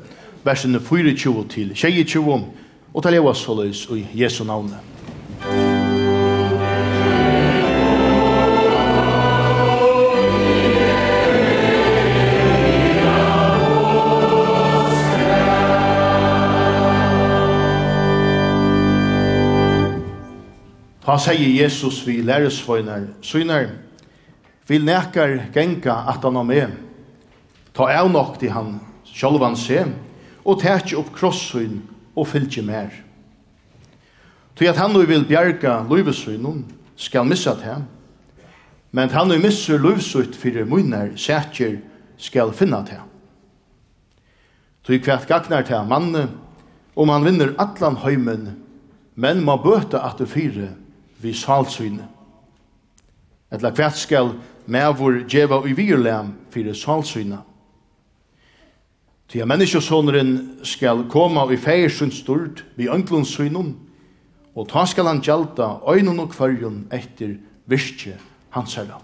versene 0.43 0.79
24 0.79 1.47
til 1.49 1.75
22, 1.75 2.45
og 2.93 3.03
til 3.03 3.11
leva 3.11 3.33
såleis 3.33 3.87
i 3.89 4.05
Jesu 4.13 4.43
navne. 4.43 4.77
Ta 21.05 21.17
sier 21.17 21.63
Jesus 21.63 22.07
vi 22.07 22.21
læresvøyner, 22.21 23.09
søgner, 23.21 23.67
vil 24.67 24.85
nekar 24.85 25.51
genga 25.53 26.05
at 26.09 26.23
han 26.23 26.37
er 26.51 26.63
er. 26.63 26.71
Ta 27.73 27.89
av 27.91 28.11
nok 28.11 28.39
til 28.39 28.51
han 28.51 28.79
sjálvan 29.05 29.55
se, 29.55 29.85
og 30.45 30.61
tætje 30.61 30.97
opp 30.97 31.11
krosshøyn 31.15 31.81
og 32.15 32.27
fylgje 32.27 32.63
mer. 32.63 32.91
Til 34.55 34.69
at 34.69 34.77
han 34.77 34.93
nu 34.93 35.03
vil 35.05 35.25
bjerga 35.27 35.83
løyvesøynun, 35.89 36.65
skal 36.95 37.25
missa 37.25 37.55
til 37.59 37.83
Men 38.91 39.09
han 39.09 39.27
nu 39.27 39.37
missur 39.39 39.77
løyvesøyt 39.77 40.35
fyrir 40.35 40.65
munnar 40.65 41.09
sætjer 41.19 41.81
skal 42.17 42.53
finna 42.53 42.79
til 42.87 43.01
Til 44.85 45.01
kvært 45.01 45.27
gagnar 45.27 45.65
til 45.65 45.87
manne, 45.89 46.29
om 46.95 47.09
han 47.09 47.25
vinner 47.25 47.55
atlan 47.59 47.97
høymen, 47.97 48.53
men 49.15 49.43
må 49.43 49.57
bøta 49.57 49.99
at 50.05 50.19
du 50.19 50.25
fire 50.25 50.69
vi 51.19 51.33
salsyne. 51.33 52.05
Etla 53.51 53.71
kvært 53.71 53.97
skal 53.97 54.35
mevor 54.67 55.23
djeva 55.29 55.61
i 55.67 55.73
virlem 55.77 56.33
fyrir 56.53 56.73
salsyna. 56.73 57.41
Til 59.29 59.41
at 59.41 59.49
menneskesåneren 59.49 60.59
skal 60.63 61.07
koma 61.09 61.47
i 61.51 61.57
feirsun 61.57 62.11
stort 62.13 62.63
vi 62.77 62.89
ønglundsynum, 62.91 63.73
og 64.55 64.69
ta 64.69 64.85
skal 64.85 65.09
han 65.09 65.23
gjelda 65.25 65.79
øynun 65.89 66.19
og 66.23 66.31
kvarjun 66.31 66.85
etter 66.93 67.35
virkje 67.65 68.15
hans 68.55 68.75
herra. 68.77 69.01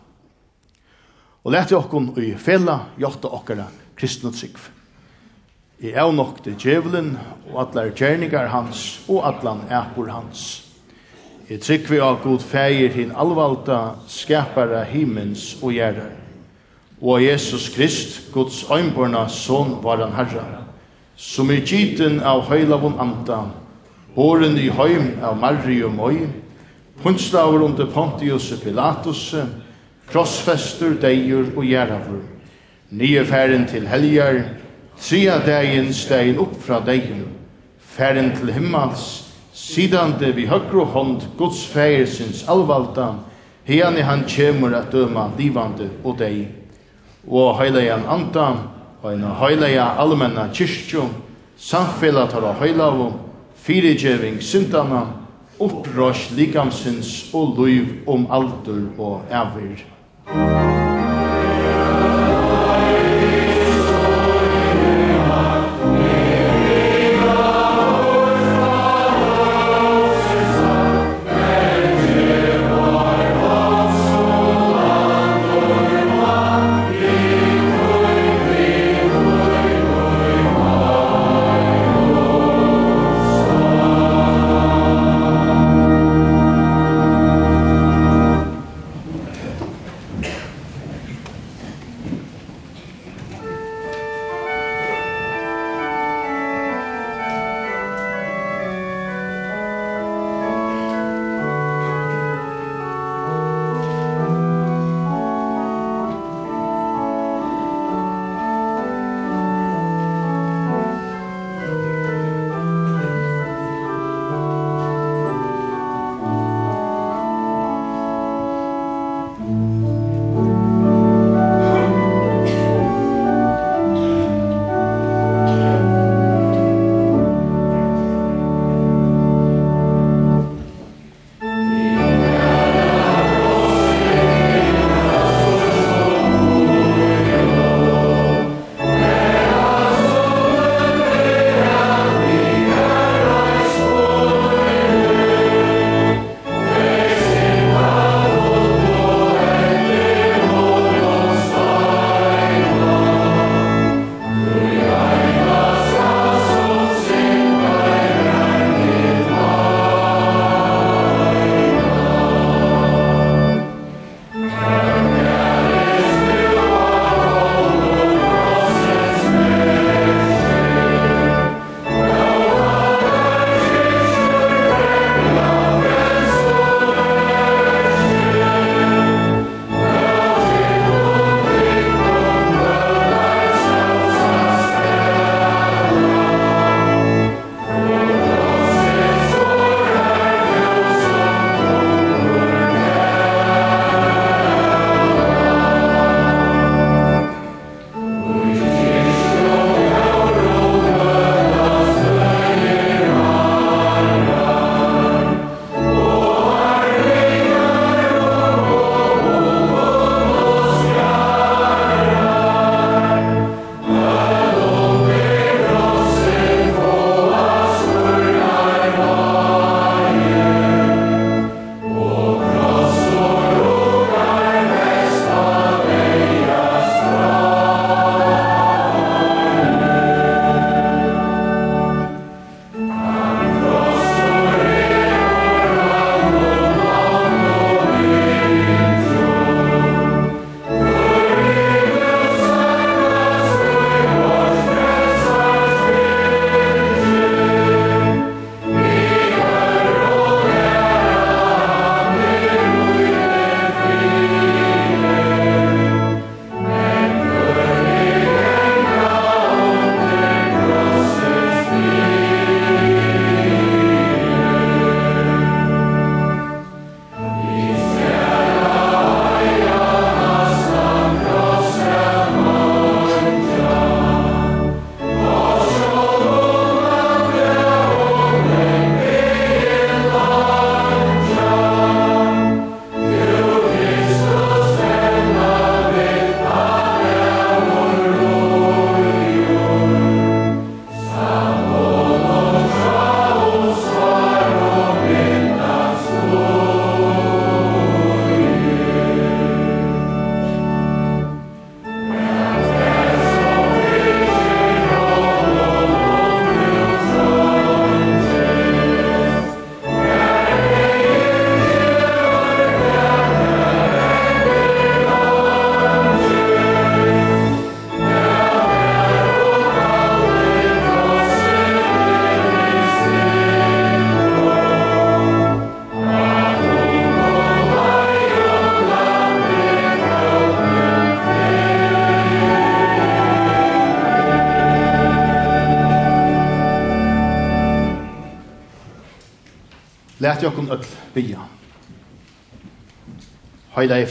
Og 1.43 1.51
leti 1.51 1.75
okkun 1.75 2.13
i 2.21 2.35
fela 2.37 2.93
hjarta 3.01 3.31
okkara 3.33 3.65
kristnutsikv. 3.97 4.69
I 5.81 5.95
er 5.97 6.11
nok 6.13 6.43
til 6.45 6.53
djevelen 6.61 7.15
og 7.49 7.63
atler 7.63 7.89
gjerningar 7.97 8.51
hans 8.53 9.01
og 9.09 9.25
atlan 9.25 9.65
epor 9.65 10.11
hans. 10.13 10.70
Jeg 11.51 11.59
trykk 11.59 11.89
vi 11.91 11.97
av 11.99 12.21
god 12.23 12.39
feir 12.47 12.93
hin 12.95 13.09
alvalda 13.19 13.97
skapare 14.07 14.85
himmens 14.87 15.57
og 15.59 15.73
gjerrar. 15.75 16.13
Og 17.01 17.23
Jesus 17.25 17.65
Krist, 17.73 18.29
Guds 18.31 18.61
øynborna 18.71 19.25
son 19.27 19.73
var 19.83 19.99
han 19.99 20.13
herra, 20.15 20.45
som 21.19 21.49
i 21.51 21.57
giten 21.59 22.21
av 22.23 22.45
høylavun 22.47 22.95
anta, 23.03 23.41
boren 24.15 24.55
i 24.55 24.69
høym 24.71 25.17
av 25.19 25.35
marri 25.41 25.81
og 25.83 25.91
møy, 25.97 26.21
punslaur 27.03 27.65
under 27.65 27.89
Pontius 27.91 28.47
Pilatus, 28.63 29.33
krossfester, 30.07 30.95
deir 31.01 31.49
og 31.57 31.65
gjerravur, 31.67 32.21
nye 32.95 33.25
færen 33.27 33.67
til 33.67 33.89
helgar, 33.91 34.39
tria 35.01 35.35
degin 35.43 35.91
stein 35.91 36.39
upp 36.39 36.55
fra 36.63 36.79
degin, 36.85 37.27
færen 37.97 38.31
til 38.39 38.53
himmels, 38.55 39.30
sidande 39.61 40.31
vi 40.35 40.47
høgru 40.49 40.85
hånd 40.89 41.27
Guds 41.37 41.61
feir 41.69 42.07
sinns 42.09 42.43
alvalda, 42.49 43.13
i 43.67 43.79
han 43.79 44.25
kjemur 44.27 44.73
at 44.75 44.91
døma 44.91 45.29
livande 45.37 45.89
og 46.03 46.17
deg, 46.17 46.47
og 47.27 47.59
heilegan 47.61 48.07
anta, 48.09 48.47
og 49.01 49.13
en 49.13 49.25
heilega 49.39 49.93
allmenna 50.01 50.49
kyrkjo, 50.53 51.05
samfela 51.57 52.25
tara 52.27 52.55
heilavo, 52.59 53.11
fyrigjeving 53.61 54.41
syndana, 54.41 55.05
upprørs 55.61 56.31
likamsins 56.35 57.29
og 57.33 57.53
luiv 57.57 58.01
om 58.09 58.25
aldur 58.33 58.89
og 58.97 59.29
avir. 59.29 59.85
Amen. 60.27 60.60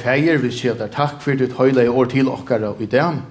feir, 0.00 0.40
vi 0.42 0.50
sier 0.52 0.74
der 0.74 0.90
takk 0.92 1.20
for 1.22 1.38
ditt 1.38 1.56
høyla 1.58 1.84
i 1.84 1.92
år 1.92 2.10
til 2.12 2.28
okkara 2.28 2.72
i 2.80 2.88
dem. 2.90 3.22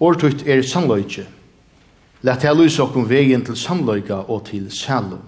Årtutt 0.00 0.46
er 0.48 0.62
samløyke. 0.62 1.26
Lætt 2.26 2.44
jeg 2.44 2.56
lyse 2.56 2.82
okkom 2.82 3.08
vegin 3.08 3.44
til 3.44 3.56
samløyka 3.56 4.24
og 4.26 4.44
til 4.48 4.70
salom. 4.72 5.22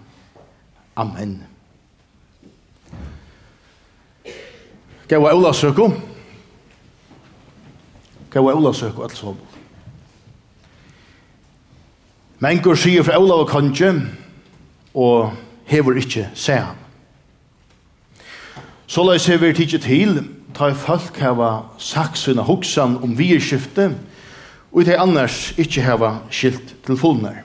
Amen. 0.97 1.39
Gau 5.09 5.21
Gaua 5.23 5.35
Ola 5.35 5.53
søkko. 5.53 5.93
Gaua 8.31 8.55
Ola 8.55 8.73
søkko, 8.73 9.03
alt 9.03 9.17
som. 9.17 9.37
Mengur 12.39 12.77
sier 12.77 13.03
fra 13.03 13.17
Ola 13.19 13.41
og 13.41 13.49
kanskje, 13.49 13.95
og 14.95 15.33
hever 15.71 15.97
ikkje 16.03 16.29
seg 16.37 16.61
han. 16.61 16.77
Så 18.89 19.05
la 19.05 19.17
oss 19.17 19.29
vi 19.29 19.53
tidsi 19.53 19.79
til, 19.79 20.21
ta 20.55 20.73
folk 20.75 21.19
hava 21.21 21.65
sagt 21.79 22.19
sina 22.19 22.43
hugsan 22.43 22.97
om 23.03 23.17
skifte 23.17 23.93
og 24.73 24.85
de 24.85 24.97
annars 24.99 25.53
ikkje 25.59 25.83
hava 25.83 26.19
skilt 26.31 26.75
til 26.85 26.97
fullnar. 26.97 27.43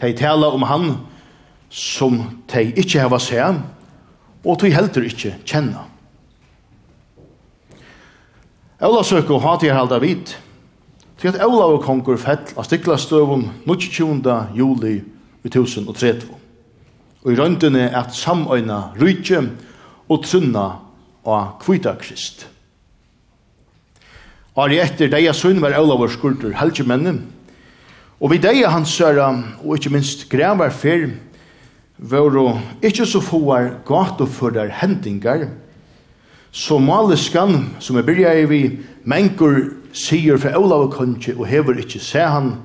De 0.00 0.12
tala 0.12 0.50
om 0.54 0.62
han 0.62 0.96
som 1.70 2.20
de 2.52 2.72
ikkje 2.76 3.00
hava 3.02 3.18
seg, 3.18 3.60
og 4.44 4.60
de 4.60 4.72
heldur 4.72 5.04
ikkje 5.04 5.34
kjenna. 5.44 5.84
Eula 8.78 9.02
søk 9.02 9.30
og 9.34 9.42
hati 9.42 9.72
halda 9.74 9.98
vit, 9.98 10.36
til 11.18 11.32
at 11.32 11.40
Eula 11.42 11.66
og 11.72 11.82
kongur 11.82 12.18
fell 12.20 12.44
av 12.54 12.68
stiklastøvun 12.68 13.48
22. 13.66 14.36
juli 14.54 15.00
2013. 15.48 16.28
Og 17.24 17.32
i 17.32 17.38
røndene 17.40 17.88
at 17.90 18.14
samøyna 18.14 18.92
rydje 19.00 19.40
og 20.08 20.22
trunna 20.22 20.68
av 21.28 21.58
kvita 21.62 21.94
krist. 22.00 22.46
Ari 24.58 24.80
etter 24.82 25.10
deia 25.12 25.34
sunn 25.36 25.60
var 25.62 25.76
Olavur 25.78 26.10
skuldur 26.10 26.56
helgemennin, 26.58 27.20
og 28.18 28.32
vi 28.32 28.40
deia 28.42 28.72
hans 28.74 28.90
søra, 28.90 29.30
og 29.62 29.76
ikkje 29.76 29.92
minst 29.94 30.24
grevar 30.32 30.72
fyr, 30.74 31.12
våru 31.98 32.56
ikkje 32.82 33.06
så 33.06 33.20
foar 33.22 33.76
der 34.54 34.72
hendingar, 34.80 35.48
så 36.50 36.78
maliskan, 36.78 37.76
som 37.78 37.96
er 37.96 38.02
byrja 38.02 38.34
i 38.34 38.48
vi, 38.50 38.62
mengur 39.04 39.76
sier 39.92 40.38
fra 40.38 40.56
Olavur 40.58 40.90
kunnkje, 40.96 41.36
og 41.38 41.46
hever 41.46 41.78
ikkje 41.78 42.02
se 42.02 42.24
han, 42.26 42.56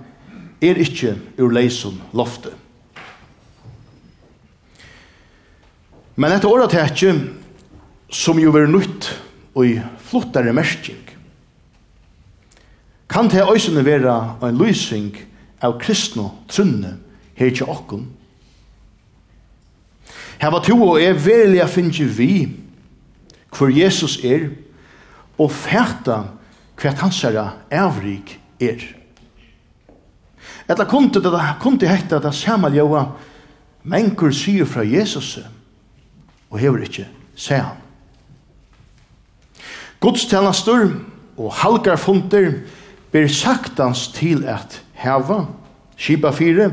er 0.64 0.80
ikkje 0.80 1.18
ur 1.38 1.54
leisom 1.54 2.00
loftet. 2.14 2.56
Men 6.16 6.32
etter 6.36 6.50
året 6.50 6.74
tekje 6.74 7.14
som 8.14 8.40
jo 8.40 8.54
er 8.58 8.70
nytt 8.70 9.10
og 9.54 9.66
i 9.68 9.78
flottare 10.06 10.54
mersking. 10.54 11.02
Kan 13.10 13.30
det 13.30 13.46
òsene 13.46 13.84
vera 13.86 14.36
en 14.42 14.58
lysing 14.58 15.12
av 15.64 15.80
kristne 15.82 16.30
trunne 16.50 16.98
her 17.38 17.54
til 17.54 17.70
åkken? 17.70 18.08
Her 20.42 20.54
var 20.54 20.64
to 20.66 20.78
og 20.78 21.02
er 21.02 21.18
verilig 21.18 21.66
finne 21.72 22.10
vi 22.18 22.34
hvor 23.54 23.70
Jesus 23.70 24.18
er 24.26 24.50
og 25.38 25.52
fæta 25.54 26.24
hva 26.80 26.94
hans 27.00 27.22
er 27.24 27.38
avrik 27.70 28.38
er. 28.60 28.82
Etla 30.70 30.88
kunde 30.90 31.22
det 31.22 31.46
kunde 31.62 31.90
hetta 31.90 32.20
det 32.20 32.34
samme 32.34 32.72
ljøa 32.74 33.06
menkur 33.84 34.34
sier 34.34 34.66
fra 34.66 34.84
Jesus 34.84 35.38
og 36.50 36.60
hever 36.60 36.86
ikkje 36.88 37.08
se 37.36 37.62
han. 37.62 37.83
Gudstjenester 40.04 40.90
og 41.40 41.54
halgarfunter 41.62 42.58
ber 43.14 43.28
saktans 43.32 44.10
til 44.12 44.44
at 44.50 44.82
heva, 45.00 45.46
skipa 45.96 46.34
fire, 46.36 46.72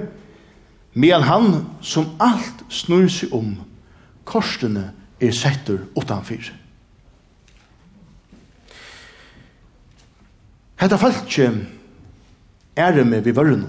medan 0.94 1.26
han 1.28 1.52
som 1.80 2.08
alt 2.18 2.64
snur 2.72 3.06
seg 3.12 3.30
om, 3.36 3.52
korsene 4.26 4.88
er 5.22 5.36
settur 5.36 5.84
utanfyr. 5.94 6.50
Hetta 10.80 10.96
falskje 10.96 11.50
er 12.80 13.04
med 13.04 13.22
vi 13.28 13.36
vörren. 13.36 13.66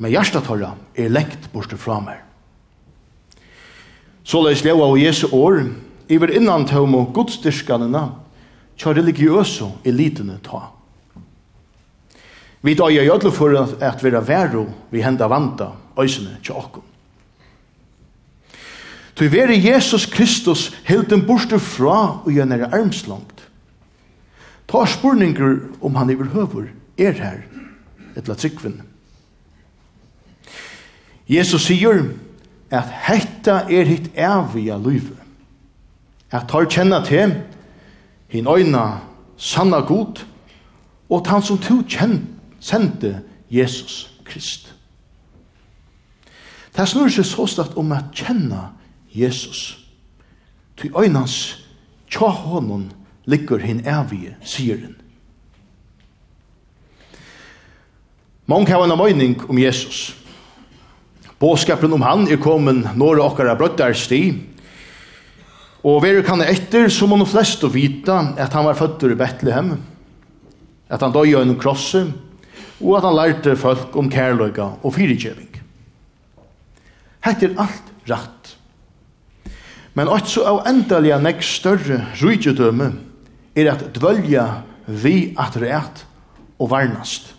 Men 0.00 0.10
hjertet 0.10 0.46
torra 0.48 0.72
er 0.98 1.12
lengt 1.12 1.50
borte 1.52 1.76
fra 1.78 2.00
meg. 2.02 2.18
Så 4.24 4.40
leis 4.42 4.64
leva 4.64 4.88
av 4.88 4.98
Jesu 4.98 5.28
år, 5.28 5.66
iver 6.08 6.32
innan 6.36 6.66
tømo 6.66 7.04
godstyrkanina 7.14 8.06
tja 8.78 8.92
religiøso 8.94 9.68
elitene 9.84 10.38
ta. 10.44 10.68
Vi 12.62 12.74
tar 12.78 12.90
er 12.90 13.08
jødlo 13.08 13.30
for 13.34 13.54
at 13.58 14.02
vi 14.04 14.10
er 14.10 14.24
verro 14.26 14.66
vi 14.90 15.02
henda 15.02 15.28
vanta 15.28 15.72
øysene 15.98 16.38
tja 16.42 16.54
okkom. 16.54 16.82
Tu 19.14 19.28
veri 19.28 19.58
Jesus 19.60 20.06
Kristus 20.06 20.70
hilden 20.88 21.26
borste 21.26 21.58
fra 21.58 22.22
og 22.24 22.32
gjønner 22.32 22.70
armslangt. 22.72 23.42
Ta 24.68 24.86
spurninger 24.88 25.58
om 25.82 25.94
han 25.94 26.10
iver 26.10 26.30
høver 26.32 26.70
er 26.98 27.12
her, 27.12 27.42
etla 28.16 28.34
tryggvinn. 28.34 28.80
Jesus 31.28 31.66
sier 31.68 32.06
at 32.72 32.88
hetta 33.06 33.62
er 33.68 33.84
hitt 33.88 34.08
evige 34.16 34.78
lyve 34.80 35.21
at 36.32 36.48
tar 36.48 36.64
kjenna 36.64 37.02
til 37.04 37.34
hin 38.32 38.48
øyna 38.48 39.00
sanna 39.36 39.80
god 39.80 40.24
og 41.10 41.26
han 41.28 41.42
som 41.42 41.58
to 41.58 41.82
sendte 42.60 43.20
Jesus 43.50 44.10
Krist. 44.24 44.74
Det 46.76 46.88
snur 46.88 47.10
seg 47.12 47.26
så 47.28 47.46
stort 47.46 47.76
om 47.76 47.92
at 47.92 48.14
kjenna 48.14 48.72
Jesus. 49.12 49.78
til 50.76 50.90
øynans 50.96 51.62
tja 52.10 52.26
honom 52.26 52.90
ligger 53.24 53.58
hin 53.58 53.86
evige 53.86 54.36
sieren. 54.42 54.96
Mange 58.46 58.72
har 58.72 58.84
en 58.84 58.98
mening 58.98 59.50
om 59.50 59.58
Jesus. 59.58 60.16
Båskapen 61.38 61.92
om 61.92 62.02
han 62.02 62.26
er 62.26 62.36
kommet 62.36 62.96
når 62.96 63.20
okkara 63.22 63.54
brøttar 63.54 63.92
sti, 63.92 64.32
Og 65.82 66.02
veru 66.04 66.22
kan 66.22 66.42
etter, 66.44 66.86
så 66.92 67.08
må 67.10 67.18
de 67.18 67.26
fleste 67.26 67.66
vite 67.72 68.14
at 68.38 68.54
han 68.54 68.66
var 68.68 68.78
født 68.78 69.08
i 69.10 69.18
Betlehem, 69.18 69.72
at 70.92 71.02
han 71.02 71.14
døg 71.14 71.32
gjennom 71.32 71.58
krosset, 71.58 72.12
og 72.82 72.98
at 72.98 73.06
han 73.06 73.16
lærte 73.18 73.56
folk 73.58 73.96
om 73.98 74.10
kærløyga 74.10 74.68
og 74.82 74.94
fyrirkjøving. 74.94 75.50
Hette 77.22 77.50
er 77.50 77.58
alt 77.62 77.90
rett. 78.10 78.54
Men 79.94 80.10
også 80.10 80.46
av 80.48 80.62
endelige 80.70 81.18
nek 81.22 81.42
større 81.44 82.00
rydgjødømme 82.18 82.88
er 83.58 83.74
at 83.74 83.84
dvølja 83.94 84.46
vi 84.86 85.34
at 85.38 85.58
rett 85.60 86.04
og 86.58 86.70
varnast. 86.72 87.34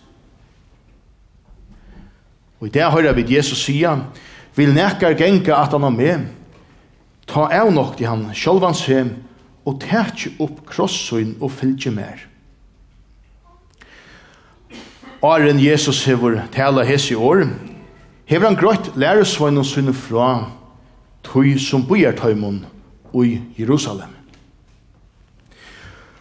Og 2.60 2.68
i 2.68 2.72
det 2.72 2.86
høyre 2.92 3.12
vi 3.16 3.26
Jesus 3.34 3.64
sier, 3.66 4.06
vil 4.54 4.72
nekar 4.72 5.16
genga 5.18 5.58
at 5.58 5.74
han 5.74 5.84
er 5.84 5.92
med, 5.92 6.28
Ta 7.26 7.48
av 7.48 7.72
nok 7.72 7.96
til 7.98 8.10
han 8.10 8.28
sjálvans 8.36 8.84
hem 8.90 9.14
og 9.64 9.80
tætje 9.80 10.34
opp 10.44 10.64
krossoin 10.68 11.34
og 11.40 11.52
fylgje 11.56 11.92
mer. 11.94 12.26
Åren 15.24 15.60
Jesus 15.60 16.02
hever 16.04 16.42
tala 16.52 16.84
hess 16.84 17.08
i 17.10 17.16
år, 17.16 17.46
hever 18.28 18.50
han 18.50 18.58
grøtt 18.60 18.92
og 18.92 19.64
sinne 19.64 19.94
fra 19.96 20.50
tøy 21.24 21.56
som 21.58 21.86
bojartøymon 21.86 22.66
i 23.24 23.40
Jerusalem. 23.58 24.10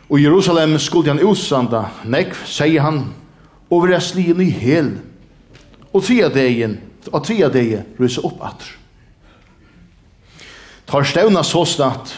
Og 0.09 0.21
Jerusalem 0.21 0.77
skulle 0.79 1.11
han 1.11 1.23
utsanda, 1.25 1.89
nekv, 2.05 2.35
sier 2.45 2.81
han, 2.81 3.13
over 3.69 3.91
jeg 3.95 4.01
slien 4.01 4.41
i 4.41 4.49
hel, 4.49 4.99
og 5.93 6.03
tria 6.03 6.29
degen, 6.29 6.79
og 7.11 7.23
tria 7.25 7.49
degen 7.49 7.83
rysa 7.99 8.21
opp 8.23 8.43
at 8.45 8.82
tar 10.85 11.03
stevna 11.03 11.43
så 11.43 11.65
snart 11.65 12.13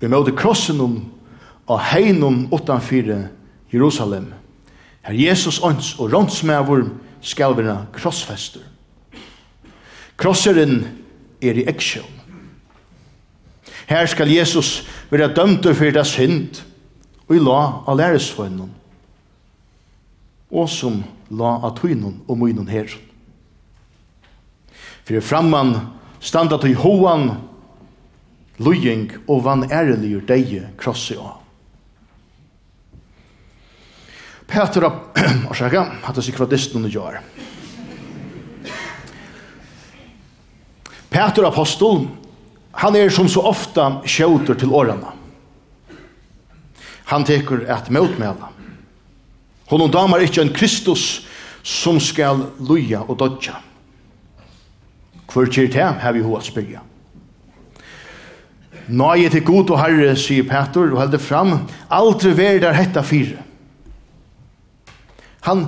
vi 0.00 0.08
møter 0.08 0.36
krossen 0.36 0.80
og 1.68 1.80
heinum 1.90 2.46
utanfyre 2.54 3.28
Jerusalem. 3.72 4.32
Her 5.02 5.14
Jesus 5.14 5.60
ånds 5.62 5.94
og 5.98 6.12
rånsmævur 6.12 6.88
skal 7.20 7.56
være 7.56 7.86
krossfester. 7.92 8.60
Krosseren 10.16 10.84
er 11.42 11.58
i 11.58 11.66
eksjon. 11.68 12.14
Her 13.88 14.06
skal 14.06 14.30
Jesus 14.30 14.88
være 15.10 15.34
dømt 15.34 15.64
for 15.64 15.90
det 15.90 16.06
synd 16.06 16.62
og 17.28 17.36
i 17.36 17.40
la 17.40 17.60
av 17.88 17.96
læresvønnen 17.98 18.74
og 20.48 20.68
som 20.68 21.02
la 21.30 21.58
av 21.64 21.74
tøynen 21.76 22.22
og 22.28 22.38
møynen 22.40 22.68
her. 22.68 22.88
For 25.04 25.20
framman 25.24 25.74
standa 26.20 26.58
til 26.60 26.76
hoan 26.80 27.30
lujing 28.58 29.10
og 29.26 29.44
vann 29.46 29.66
æreligur 29.70 30.24
deie 30.26 30.70
krossi 30.78 31.16
av. 31.18 31.38
Peter 34.48 34.86
av, 34.88 35.00
sjekka, 35.56 35.84
hatt 36.06 36.22
sig 36.24 36.34
kvadisten 36.34 36.80
under 36.80 36.92
jar. 36.92 37.20
Peter 41.08 41.44
apostol, 41.48 42.06
han 42.72 42.96
er 42.96 43.10
som 43.12 43.28
så 43.28 43.44
ofta 43.48 43.90
sjåter 44.08 44.56
til 44.58 44.72
årene. 44.72 45.14
Han 47.08 47.24
teker 47.24 47.64
et 47.64 47.88
motmæla. 47.90 48.50
Hon 49.68 49.90
damar 49.92 50.24
ikkje 50.24 50.46
en 50.46 50.52
Kristus 50.52 51.26
som 51.64 52.00
skal 52.00 52.46
luja 52.60 53.02
og 53.04 53.18
dodja. 53.20 53.58
Hvor 55.28 55.48
kjer 55.48 55.68
det 55.72 55.88
her 56.02 56.14
vi 56.16 56.24
hoa 56.24 56.40
spyrja. 56.44 56.80
Nøye 58.88 59.28
til 59.28 59.44
god 59.44 59.70
og 59.74 59.82
herre, 59.82 60.14
sier 60.16 60.46
Petor, 60.48 60.94
og 60.94 61.02
heldur 61.02 61.20
fram, 61.20 61.52
aldri 61.92 62.32
vær 62.36 62.60
der 62.62 62.76
hetta 62.76 63.02
fire. 63.04 63.42
Han 65.44 65.66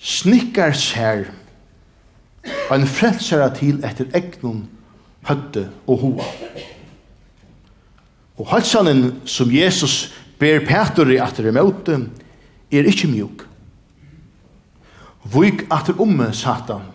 snikkar 0.00 0.72
sær 0.76 1.28
en 2.72 2.86
frelsara 2.88 3.50
til 3.56 3.82
etter 3.84 4.08
egnum 4.16 4.64
høtte 5.28 5.66
og 5.86 6.00
hoa. 6.00 6.28
Og 8.40 8.48
halsanen 8.48 9.20
som 9.28 9.52
Jesus 9.52 10.14
ber 10.40 10.64
Petor 10.64 11.12
i 11.12 11.20
at 11.20 11.36
det 11.36 11.50
er 11.50 11.56
møte, 11.56 11.98
er 12.72 12.88
ikkje 12.88 13.10
mjuk. 13.12 13.44
Vuk 15.30 15.66
at 15.68 15.90
det 15.90 15.98
omme, 16.00 16.30
Satan, 16.32 16.86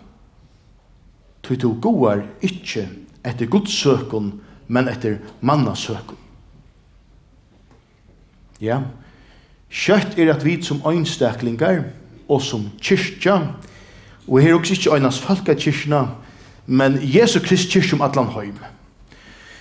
tog 1.46 1.60
to 1.62 1.70
goar 1.78 2.24
ikkje 2.42 2.88
etter 3.26 3.46
godsøkon 3.46 4.32
men 4.68 4.88
etter 4.88 5.18
mannasøk. 5.40 6.14
Ja, 8.60 8.80
kjøtt 9.70 10.18
er 10.18 10.32
at 10.32 10.44
vi 10.44 10.58
som 10.62 10.80
øynstaklingar 10.86 11.84
og 12.28 12.42
som 12.42 12.70
kyrkja, 12.80 13.40
og 14.26 14.40
her 14.40 14.54
er 14.54 14.58
også 14.58 14.74
ikke 14.74 14.94
øynas 14.96 15.20
falkakyrkjene, 15.20 16.06
men 16.66 16.98
Jesu 17.02 17.38
Krist 17.40 17.70
kyrkja 17.70 17.98
om 17.98 18.06
atlan 18.06 18.32
høym. 18.34 18.56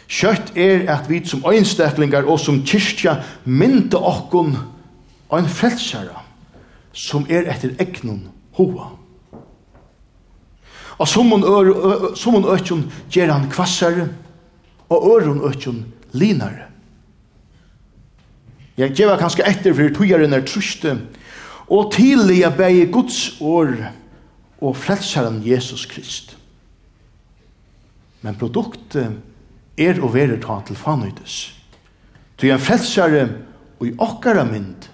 Kjøtt 0.08 0.54
er 0.58 0.86
at 0.94 1.10
vi 1.10 1.24
som 1.26 1.44
øynstaklingar 1.46 2.26
og 2.30 2.40
som 2.40 2.62
kyrkja 2.66 3.20
mynda 3.46 3.98
okkon 3.98 4.56
ein 5.34 5.50
frelsara 5.50 6.22
som 6.94 7.26
er 7.30 7.50
etter 7.52 7.74
egnon 7.82 8.28
hoa. 8.56 8.94
Og 10.96 11.08
som 11.10 11.34
hun 11.34 12.46
økjon 12.54 12.86
gjer 13.12 13.34
han 13.34 13.50
kvassare, 13.52 14.08
og 14.90 15.08
øron 15.12 15.44
økjon 15.50 15.84
linare. 16.14 16.70
Jeg 18.78 18.92
gjeva 18.96 19.16
kanskje 19.20 19.46
etter 19.48 19.76
for 19.76 19.94
tøyaren 19.96 20.36
er 20.36 20.44
truste, 20.48 20.98
og 21.72 21.94
tidlig 21.96 22.42
jeg 22.42 22.58
beie 22.58 22.90
Guds 22.92 23.38
år 23.42 23.72
og 24.62 24.76
frelsaren 24.78 25.40
Jesus 25.46 25.86
Krist. 25.90 26.36
Men 28.22 28.38
produktet 28.38 29.16
er 29.78 30.02
å 30.02 30.10
være 30.12 30.40
ta 30.44 30.60
til 30.66 30.78
fanøydes. 30.78 31.54
Ty 32.38 32.52
en 32.52 32.62
frelsare 32.62 33.26
og 33.80 33.88
i 33.88 33.96
okkara 34.02 34.44
mynd 34.48 34.90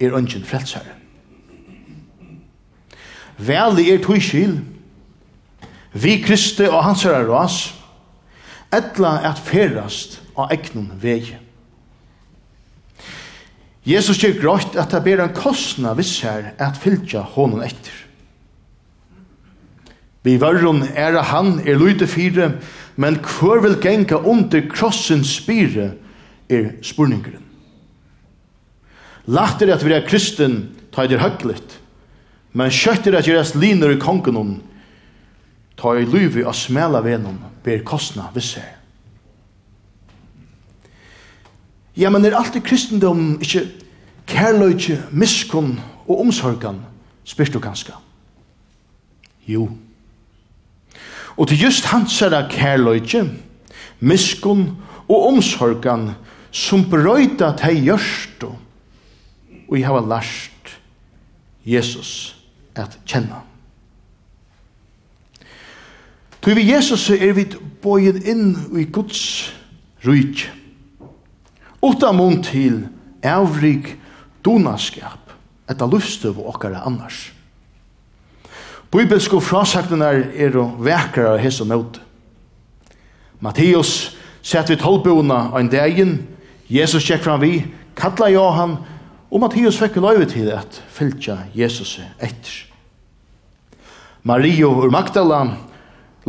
er 0.00 0.16
ønsken 0.16 0.46
frelsare. 0.46 0.96
Velig 3.40 3.86
er 3.88 4.02
tøyskil, 4.04 4.58
vi 5.92 6.18
Kristi 6.22 6.68
og 6.68 6.84
hans 6.84 7.02
herre 7.06 7.24
ras, 7.26 7.72
etla 8.74 9.16
at 9.26 9.40
ferast 9.42 10.20
av 10.38 10.52
egnon 10.54 10.90
vegi. 11.00 11.36
Jesus 13.86 14.20
kjer 14.20 14.36
grått 14.38 14.76
at 14.78 14.92
det 14.92 15.00
ber 15.06 15.22
en 15.24 15.34
kostna 15.34 15.94
vissar 15.98 16.52
at 16.60 16.78
fylltja 16.78 17.24
honom 17.34 17.62
etter. 17.64 17.94
Vi 20.22 20.36
varron 20.36 20.82
er 20.84 21.16
han 21.30 21.62
er 21.64 21.80
lyde 21.80 22.06
fire, 22.06 22.52
men 23.00 23.16
hver 23.24 23.62
vil 23.64 23.78
genga 23.80 24.20
under 24.20 24.66
krossens 24.68 25.32
spire 25.40 25.94
er 26.52 26.74
spurningren. 26.84 27.46
Lagt 29.30 29.62
er 29.62 29.72
at 29.72 29.84
vi 29.86 29.94
er 29.96 30.04
kristen, 30.04 30.74
ta 30.92 31.06
er 31.06 31.22
høglet, 31.22 31.78
men 32.52 32.72
kjøtt 32.74 33.08
er 33.08 33.20
at 33.20 33.28
gjerast 33.28 33.56
liner 33.56 33.94
i 33.94 34.00
kongen 34.00 34.58
ta 35.80 35.94
i 35.96 36.04
lyvi 36.04 36.44
av 36.44 36.56
smela 36.56 37.00
venom 37.00 37.38
ber 37.64 37.82
kostna 37.86 38.28
visse. 38.34 38.62
Ja, 41.96 42.10
men 42.10 42.24
er 42.24 42.36
alltid 42.36 42.64
kristendom 42.64 43.38
ikkje 43.42 43.66
kærløyke, 44.30 45.00
miskunn 45.10 45.78
og 46.06 46.20
omsorgan, 46.22 46.78
spyrst 47.24 47.56
du 47.56 47.60
kanska? 47.60 47.96
Jo. 49.48 49.68
Og 51.36 51.48
til 51.48 51.64
just 51.64 51.88
hans 51.90 52.20
er 52.22 52.36
kærløyke, 52.50 53.24
miskunn 54.00 54.68
og 55.08 55.28
omsorgan 55.32 56.12
som 56.52 56.84
brøyta 56.90 57.52
til 57.58 57.84
gjørst 57.90 58.44
og 59.70 59.78
i 59.78 59.84
har 59.86 60.02
lært 60.02 60.74
Jesus 61.66 62.34
at 62.74 62.98
kjenna. 63.06 63.49
Tui 66.40 66.54
vi 66.56 66.70
Jesus 66.72 67.10
er 67.12 67.34
vi 67.36 67.44
bøyen 67.84 68.22
inn 68.24 68.46
i 68.80 68.86
Guds 68.88 69.50
ryk. 70.06 70.46
Utan 71.84 72.16
mun 72.16 72.40
til 72.44 72.86
avrik 73.24 73.94
donaskap, 74.44 75.34
etta 75.68 75.88
lufstøv 75.88 76.40
og 76.40 76.54
okkara 76.54 76.80
annars. 76.88 77.30
Bibelsko 78.90 79.38
frasaktene 79.40 80.08
er 80.34 80.56
og 80.58 80.80
vekkara 80.82 81.36
hessa 81.38 81.64
nøyt. 81.68 82.00
Matteus 83.40 84.16
sett 84.42 84.72
vi 84.72 84.80
tolvbona 84.80 85.50
ein 85.56 85.68
dagen, 85.70 86.18
Jesus 86.70 87.04
kjekk 87.04 87.22
fram 87.24 87.44
vi, 87.44 87.66
kalla 87.96 88.30
Johan, 88.32 88.78
og 89.30 89.40
Matteus 89.44 89.78
fikk 89.78 90.00
løyve 90.00 90.26
til 90.32 90.48
at 90.56 90.80
fylltja 90.90 91.36
Jesus 91.54 91.98
etter. 92.18 92.64
Mario 94.24 94.72
ur 94.82 94.90
Magdala 94.92 95.44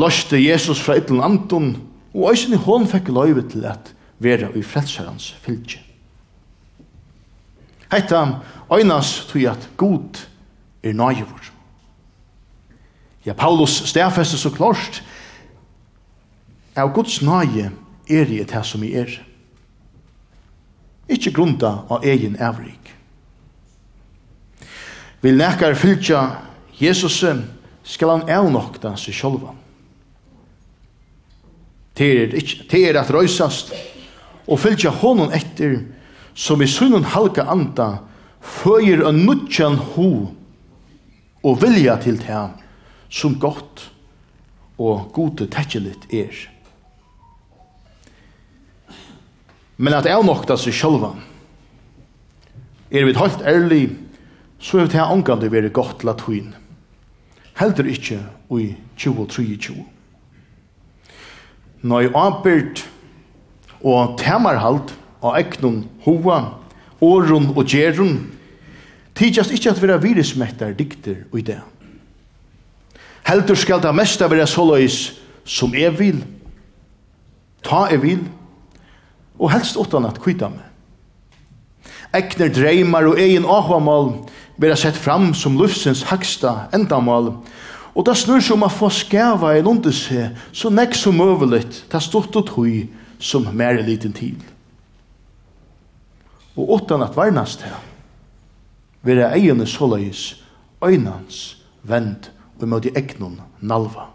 løste 0.01 0.39
Jesus 0.41 0.81
fra 0.81 0.97
ytlen 0.99 1.21
anton, 1.23 1.75
og 2.13 2.31
øysen 2.31 2.53
i 2.53 2.59
hånd 2.59 2.89
fikk 2.91 3.11
løyve 3.13 3.45
til 3.49 3.65
at 3.69 3.93
være 4.19 4.51
i 4.57 4.63
frelsherrens 4.65 5.31
fylgje. 5.41 5.79
Heita 7.91 8.25
øynas 8.71 9.25
tog 9.29 9.45
at 9.51 9.69
god 9.77 10.27
er 10.83 10.93
nøyvor. 10.93 11.51
Ja, 13.25 13.33
Paulus 13.33 13.83
stedfester 13.85 14.37
så 14.37 14.49
klart 14.49 15.03
av 16.75 16.93
Guds 16.95 17.21
nøye 17.21 17.71
er 18.09 18.31
i 18.31 18.43
det 18.43 18.65
som 18.65 18.83
i 18.83 18.93
er. 18.97 19.11
Ikke 21.11 21.33
grunda 21.35 21.81
av 21.91 22.05
egen 22.07 22.37
avrik. 22.41 22.93
Vil 25.21 25.37
nekar 25.37 25.75
fylgja 25.77 26.21
Jesus, 26.81 27.19
skal 27.83 28.09
han 28.09 28.29
avnokta 28.29 28.95
seg 28.97 29.13
sjolvan 29.13 29.60
til 32.01 32.85
er 32.89 32.99
at 32.99 33.11
røysast, 33.13 33.73
og 34.47 34.59
fylgja 34.59 34.91
honom 35.01 35.31
etter, 35.35 35.83
som 36.33 36.61
i 36.61 36.69
sunnen 36.69 37.05
halka 37.13 37.45
anda, 37.51 38.01
føyer 38.41 39.03
en 39.07 39.23
nutjan 39.27 39.77
ho, 39.93 40.11
og 41.41 41.61
vilja 41.61 41.97
til 42.01 42.17
det 42.21 42.47
som 43.11 43.37
godt 43.39 43.89
og 44.81 45.11
gode 45.13 45.47
tekjelit 45.51 46.07
er. 46.13 46.33
Men 49.81 49.97
at 49.97 50.05
jeg 50.09 50.25
nokta 50.25 50.57
seg 50.61 50.75
sjølva, 50.77 51.15
er 52.91 53.07
vi 53.07 53.15
helt 53.17 53.45
ærlig, 53.47 53.83
så 54.61 54.81
er 54.81 54.89
det 54.89 54.99
her 54.99 55.13
ångande 55.13 55.49
veri 55.49 55.71
godt 55.73 56.03
latuin. 56.05 56.51
Heldur 57.57 57.89
ikkje 57.89 58.19
ui 58.53 58.75
2023 58.97 59.90
nøy 61.81 62.11
anbyrd 62.13 62.83
og 63.81 64.17
temarhalt 64.21 64.93
og 65.21 65.37
egnon 65.37 65.83
hoa, 66.05 66.39
orun 67.01 67.51
og 67.55 67.65
gjerun, 67.65 68.17
tidsast 69.17 69.53
ikkje 69.53 69.73
at 69.73 69.81
vera 69.81 69.99
virismettar 70.01 70.73
dikter 70.77 71.23
og 71.31 71.41
i. 71.41 71.57
Heldur 73.27 73.57
skal 73.57 73.81
det 73.81 73.93
mesta 73.95 74.29
vera 74.29 74.47
såløys 74.49 75.17
som 75.45 75.73
er 75.77 75.93
vil, 75.97 76.21
ta 77.65 77.87
er 77.91 78.01
vil, 78.01 78.25
og 79.41 79.51
helst 79.53 79.77
åttan 79.77 80.05
at 80.09 80.19
kvita 80.21 80.49
meg. 80.51 80.67
Ekner 82.13 82.51
dreymar 82.51 83.07
og 83.07 83.19
egin 83.21 83.47
ahvamal 83.47 84.11
vera 84.61 84.75
sett 84.77 84.97
fram 84.99 85.31
som 85.37 85.57
lufsens 85.57 86.03
haksta 86.09 86.67
endamal, 86.75 87.31
Og 87.95 88.05
det 88.07 88.15
snur 88.17 88.39
som 88.43 88.63
å 88.63 88.71
få 88.71 88.89
skæva 88.93 89.55
en 89.57 89.67
under 89.73 89.95
seg, 89.95 90.37
så 90.55 90.71
nekk 90.71 90.95
som 90.95 91.17
møveligt, 91.19 91.83
det 91.91 92.03
stått 92.03 92.37
og 92.39 92.47
tøy 92.47 92.85
som 93.19 93.49
mer 93.51 93.79
er 93.79 93.87
liten 93.87 94.15
til. 94.15 94.37
Og 96.55 96.71
åttan 96.77 97.03
at 97.03 97.17
varnast 97.17 97.65
her, 97.67 97.79
vil 99.03 99.19
jeg 99.19 99.41
egene 99.41 99.67
såleis, 99.67 100.41
øynans, 100.83 101.57
vend 101.83 102.29
og 102.61 102.69
møte 102.69 102.93
egnon 102.95 103.39
nalva. 103.59 104.11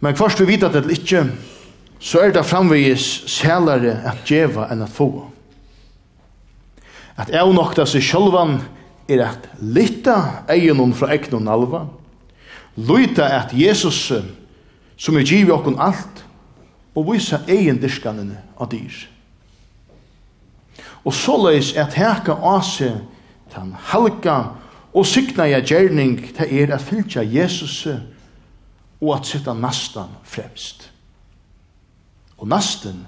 Men 0.00 0.16
først 0.16 0.40
vi 0.40 0.48
vet 0.48 0.64
at 0.64 0.76
det 0.80 0.96
ikke, 0.96 1.26
så 2.00 2.24
er 2.24 2.32
det 2.32 2.46
framvegis 2.48 3.06
sælare 3.28 3.98
at 4.08 4.24
djeva 4.28 4.70
enn 4.72 4.84
at 4.86 4.92
få. 4.92 5.10
At 7.20 7.28
jeg 7.28 7.52
nokta 7.52 7.84
seg 7.84 8.04
sjølvan, 8.04 8.62
er 9.10 9.24
at 9.26 9.48
lytta 9.60 10.44
egenon 10.48 10.94
fra 10.94 11.10
egnon 11.14 11.44
nalva, 11.48 11.86
lytta 12.76 13.26
at 13.40 13.54
Jesus 13.56 14.12
som 15.00 15.16
er 15.16 15.26
givet 15.26 15.54
okkon 15.54 15.80
alt, 15.80 16.24
og 16.94 17.12
visa 17.12 17.40
egen 17.48 17.78
diskanene 17.80 18.40
av 18.58 18.68
dyr. 18.72 18.94
Og 21.06 21.14
såleis 21.14 21.72
at 21.78 21.94
heka 21.96 22.34
av 22.34 22.64
seg 22.66 22.98
den 23.54 23.72
halka 23.90 24.36
og 24.92 25.06
sykna 25.06 25.46
jeg 25.48 25.68
gjerning 25.70 26.18
til 26.36 26.50
er 26.60 26.74
at 26.74 26.84
fylkja 26.84 27.22
Jesus 27.24 27.86
og 29.00 29.14
at 29.16 29.28
sitta 29.30 29.54
nastan 29.56 30.12
fremst. 30.26 30.90
Og 32.36 32.48
nasten 32.48 33.06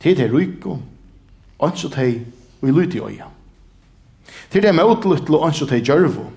til 0.00 0.16
det 0.16 0.30
ryko, 0.32 0.78
og 1.58 1.78
så 1.78 1.88
til 1.88 2.20
vi 2.60 2.72
lytte 2.72 2.98
i 2.98 3.00
øya. 3.00 3.28
Til 4.54 4.62
det 4.62 4.70
med 4.70 4.86
utluttel 4.86 5.34
og 5.34 5.48
ans 5.48 5.60
og 5.64 5.66
teg 5.66 5.80
djørvo. 5.82 6.28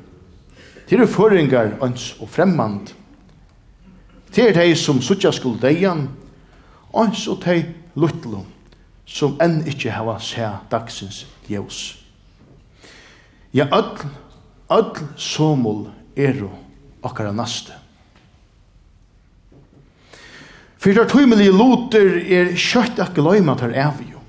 Til 0.90 1.04
det 1.04 1.10
føringar 1.14 1.76
ans 1.86 2.16
og 2.18 2.32
fremmand. 2.34 2.88
Til 4.34 4.56
det 4.58 4.72
som 4.82 5.04
suttja 5.06 5.30
skuld 5.32 5.60
deian, 5.62 6.08
ans 6.98 7.28
og 7.30 7.44
teg 7.44 7.70
luttlo 7.94 8.42
som 9.06 9.38
enn 9.38 9.62
ikkje 9.70 9.94
hava 9.94 10.18
se 10.18 10.50
dagsins 10.72 11.28
ljós. 11.46 11.78
Ja, 13.54 13.70
öll, 13.70 14.10
öll 14.74 15.06
somul 15.16 15.92
eru 16.18 16.50
okkara 17.06 17.32
naste. 17.32 17.78
Fyrir 20.82 21.06
tøymelige 21.06 21.54
loter 21.54 22.18
er 22.18 22.56
kjøtt 22.58 22.98
at 22.98 23.14
gløyma 23.14 23.60
tar 23.62 23.78
avgjum. 23.78 24.26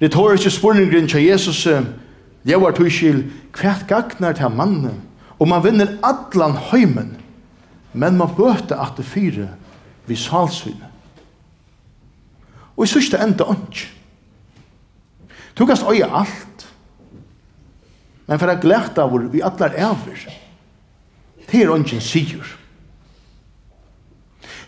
Retoriske 0.00 0.56
spurningrin 0.56 1.08
til 1.08 1.28
Jesus 1.28 1.66
Jeg 2.44 2.60
var 2.60 2.72
tøyskil, 2.72 3.24
hvert 3.52 3.86
gagnar 3.88 4.32
til 4.32 4.52
mannen, 4.56 5.00
og 5.38 5.48
man 5.48 5.64
vinner 5.64 5.96
allan 6.04 6.56
høymen, 6.70 7.16
men 7.92 8.16
man 8.16 8.34
bøte 8.36 8.76
at 8.76 8.96
det 8.96 9.04
fyre 9.04 9.48
vi 10.06 10.16
salsvinne. 10.16 10.88
Og 12.76 12.84
i 12.84 12.88
sørste 12.88 13.20
enda 13.20 13.44
ånds. 13.44 13.88
Du 15.58 15.66
kan 15.66 15.76
øye 15.90 16.06
alt, 16.06 16.66
men 18.26 18.38
for 18.38 18.48
å 18.48 18.60
glede 18.62 19.02
av 19.02 19.10
hvor 19.10 19.26
vi 19.28 19.42
alle 19.44 19.68
er 19.74 19.90
over, 19.90 20.24
det 21.50 21.60
er 21.60 21.72
åndsen 21.74 22.00
sier. 22.00 22.46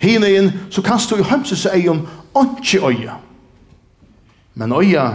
Hine 0.03 0.29
inn, 0.35 0.51
så 0.71 0.83
kan 0.83 0.99
du 0.99 1.23
i 1.23 1.57
seg 1.57 1.89
om 1.89 2.03
åndse 2.35 2.83
øye, 2.83 3.15
men 4.55 4.73
øye 4.73 5.07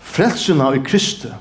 frelsene 0.00 0.76
i 0.76 0.84
Kristus, 0.86 1.34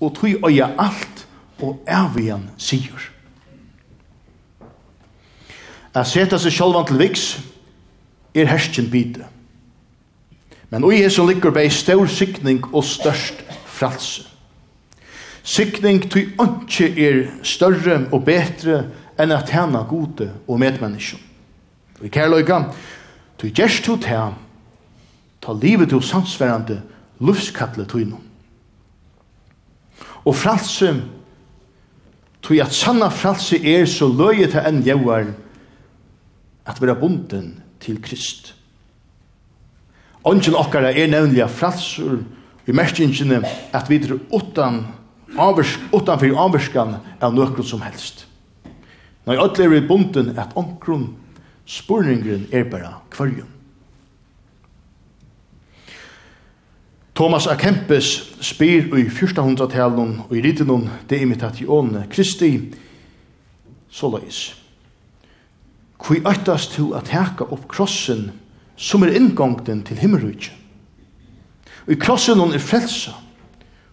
og 0.00 0.14
tui 0.14 0.36
øya 0.44 0.70
alt 0.78 1.26
og 1.62 1.82
ervian 1.86 2.50
sigur. 2.58 3.00
A 5.94 6.04
seta 6.04 6.36
seg 6.38 6.52
sjálvan 6.52 6.84
til 6.88 6.98
viks 7.00 7.26
er 8.36 8.50
herskjen 8.50 8.90
bite. 8.92 9.24
Men 10.70 10.84
ui 10.84 10.98
hesu 11.00 11.24
liggur 11.24 11.54
bei 11.54 11.70
stor 11.72 12.06
sikning 12.06 12.64
og 12.74 12.84
størst 12.84 13.40
fralse. 13.64 14.26
Sikning 15.46 16.02
tui 16.10 16.26
ønske 16.42 16.90
er 17.00 17.22
større 17.46 18.02
og 18.12 18.26
betre 18.26 18.82
enn 19.16 19.32
at 19.32 19.52
hana 19.54 19.84
gode 19.88 20.28
og 20.48 20.60
medmennesken. 20.60 21.22
Vi 22.02 22.10
kærløyga, 22.12 22.66
tui 23.38 23.54
gjerst 23.54 23.86
tu 23.86 23.96
ta, 23.96 24.34
ta 25.40 25.54
livet 25.56 25.88
tu 25.94 26.00
sansverande 26.04 26.82
lufskalle 27.24 27.86
tui 27.88 28.04
noen. 28.04 28.25
Og 30.26 30.34
fralse, 30.34 30.90
tog 32.42 32.60
at 32.62 32.74
sanna 32.74 33.08
fralse 33.14 33.58
er 33.62 33.86
så 33.90 34.08
løye 34.10 34.48
til 34.50 34.62
enn 34.66 34.82
jævar, 34.86 35.30
at 36.66 36.80
vera 36.82 36.98
bunden 36.98 37.60
til 37.80 38.00
Krist. 38.02 38.54
Ongen 40.26 40.58
okkara 40.58 40.90
er 40.90 41.10
nevnlig 41.10 41.46
fralsur, 41.50 42.24
i 42.66 42.74
merkingene 42.74 43.44
at 43.72 43.90
vi 43.90 44.00
er 44.02 44.16
utan, 44.34 44.80
avvirsk, 45.38 45.84
utanfor 45.94 46.38
avvirskan 46.42 46.96
av 47.22 47.34
nøkron 47.34 47.66
som 47.66 47.84
helst. 47.86 48.24
Når 49.26 49.38
jeg 49.38 49.66
er 49.66 49.76
i 49.78 49.86
bunden 49.86 50.32
at 50.38 50.54
omkron 50.58 51.12
spurningren 51.66 52.46
er 52.50 52.66
bara 52.70 52.96
kvarjon. 53.10 53.55
Thomas 57.16 57.46
A. 57.46 57.54
Kempis 57.56 58.34
spyr 58.44 58.90
i 58.98 59.06
1400-talen 59.08 60.18
og 60.28 60.34
i 60.36 60.42
ritenun 60.44 60.90
de 61.08 61.20
imitatione 61.24 62.04
Kristi 62.12 62.50
såleis. 63.88 64.50
Kui 65.98 66.20
øytast 66.20 66.76
tu 66.76 66.90
at 66.92 67.08
heka 67.08 67.48
opp 67.48 67.64
krossen 67.72 68.30
som 68.76 69.02
er 69.02 69.16
inngongden 69.16 69.80
til 69.82 69.96
himmelrujtje. 69.98 70.52
Og 71.86 71.92
i 71.92 71.98
krossen 72.00 72.40
er 72.52 72.60
frelsa. 72.60 73.16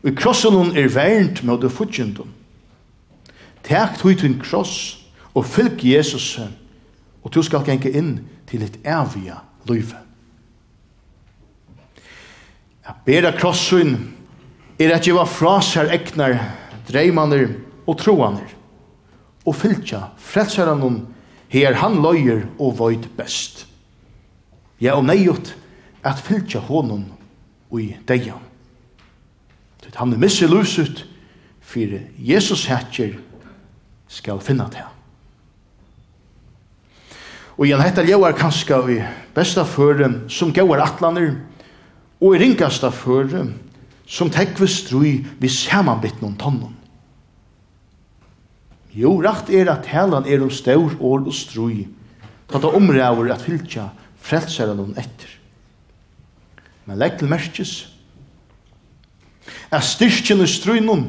Og 0.03 0.11
i 0.11 0.15
krossen 0.19 0.75
er 0.75 0.91
vernt 0.91 1.43
med 1.47 1.63
det 1.63 1.71
futjendom. 1.71 2.27
Tek 3.63 4.03
hui 4.03 4.17
til 4.19 4.35
kross 4.41 4.99
og 5.33 5.45
fylg 5.45 5.79
Jesus 5.79 6.41
og 7.23 7.31
du 7.31 7.39
skal 7.43 7.63
genge 7.63 7.91
inn 7.95 8.17
til 8.51 8.67
et 8.67 8.81
evige 8.83 9.39
løyve. 9.69 10.02
At 12.83 13.05
bera 13.05 13.31
krossun 13.31 13.95
er 14.79 14.91
at 14.95 15.07
gjeva 15.07 15.23
fra 15.29 15.59
sær 15.63 15.91
egnar, 15.93 16.35
dreimaner 16.89 17.47
og 17.87 17.97
troaner, 18.01 18.49
og 19.43 19.55
fylgja 19.55 20.09
frelsaranon 20.19 21.03
her 21.53 21.77
han 21.79 21.99
løyer 22.03 22.47
og 22.57 22.77
void 22.79 23.07
best. 23.17 23.65
Ja, 24.81 24.97
og 24.97 25.05
neiot 25.07 25.53
at 26.03 26.19
fylgja 26.23 26.63
honum 26.67 27.05
ui 27.71 27.93
deian. 28.07 28.41
Tøyt 29.83 29.99
han 29.99 30.15
er 30.15 30.21
missi 30.21 30.47
lusut, 30.47 31.05
fyrir 31.63 32.09
Jesus 32.19 32.65
hætjer 32.67 33.15
skal 34.11 34.41
finna 34.43 34.67
det. 34.71 34.83
Og 37.57 37.67
igjen 37.67 37.81
hetta 37.83 38.03
ljóar 38.05 38.35
kanska 38.37 38.81
i 38.89 38.99
besta 39.35 39.63
føren 39.65 40.23
som 40.29 40.51
gauar 40.53 40.81
atlaner, 40.83 41.35
og 42.23 42.35
i 42.35 42.39
ringasta 42.39 42.87
føre 42.95 43.49
som 44.07 44.31
tekve 44.31 44.67
strui 44.71 45.17
vi 45.41 45.49
samanbitt 45.51 46.21
noen 46.23 46.37
tonnen. 46.39 46.71
Jo, 48.93 49.17
rakt 49.25 49.49
er 49.49 49.71
at 49.73 49.89
helan 49.89 50.27
er 50.29 50.43
om 50.45 50.51
staur 50.53 50.93
år 51.01 51.25
og 51.25 51.33
strui, 51.35 51.87
ta 52.47 52.61
ta 52.61 52.69
omræver 52.77 53.31
at 53.33 53.43
fylkja 53.43 53.89
frelseren 54.23 54.77
noen 54.77 54.95
etter. 54.99 55.31
Men 56.85 56.99
legg 57.01 57.17
til 57.19 57.31
merkes, 57.31 57.73
er 59.73 59.83
styrkjen 59.83 60.43
i 60.43 60.47
struinum 60.47 61.07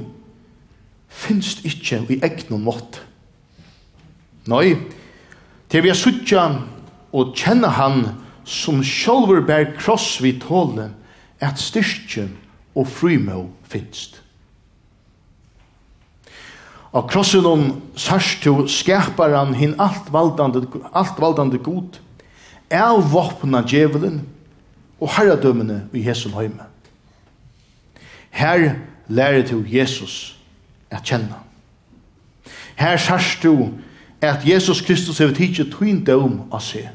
finst 1.15 1.63
ikkje 1.67 2.01
i 2.11 2.19
egnon 2.25 2.65
mått. 2.65 2.99
Nei, 4.51 4.75
til 5.71 5.85
vi 5.85 5.93
er 5.93 5.99
suttja 5.99 6.49
og 7.15 7.37
kjenne 7.39 7.71
han 7.77 8.03
som 8.49 8.83
sjolver 8.85 9.45
bær 9.47 9.71
kross 9.79 10.19
vi 10.25 10.35
tåle, 10.41 10.91
at 11.41 11.59
styrkjen 11.59 12.37
og 12.75 12.89
frymå 12.89 13.49
finst. 13.69 14.21
Og 16.95 17.09
krossen 17.11 17.47
om 17.47 17.65
sørst 17.99 18.43
til 18.43 18.69
skaparen 18.71 19.55
valdande, 20.15 20.67
alt 20.95 21.19
valdande 21.19 21.59
god, 21.59 21.99
er 22.71 23.01
våpna 23.11 23.63
djevelen 23.67 24.23
og 25.01 25.11
herradømmene 25.17 25.89
i 25.93 26.07
Jesu 26.09 26.29
høyme. 26.31 26.63
Her 28.31 28.75
lærer 29.09 29.47
du 29.47 29.65
Jesus 29.67 30.39
at 30.91 31.03
kjenne. 31.03 31.35
Her 32.77 32.97
sørst 32.97 33.43
du 33.43 33.71
at 34.21 34.49
Jesus 34.49 34.81
Kristus 34.81 35.19
har 35.19 35.35
tidsi 35.35 35.67
tøyndøm 35.71 36.41
av 36.53 36.63
seg. 36.63 36.89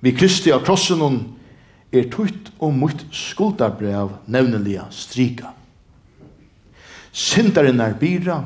Vi 0.00 0.12
Kristi 0.16 0.52
av 0.52 0.62
krossen 0.64 1.02
er 1.92 2.06
tutt 2.10 2.52
og 2.62 2.74
mutt 2.74 3.02
skuldabrev 3.14 4.14
nevneliga 4.30 4.86
strika. 4.94 5.54
Sindaren 7.12 7.80
er 7.82 7.96
bira 7.98 8.38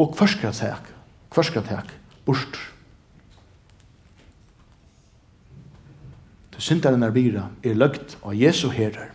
og 0.00 0.14
kvarskatek, 0.16 0.90
kvarskatek, 1.30 1.94
bort. 2.26 2.58
Sindaren 6.60 7.02
er 7.02 7.14
bira 7.14 7.46
er 7.64 7.78
løgt 7.78 8.18
av 8.20 8.34
Jesu 8.36 8.68
herrer. 8.68 9.14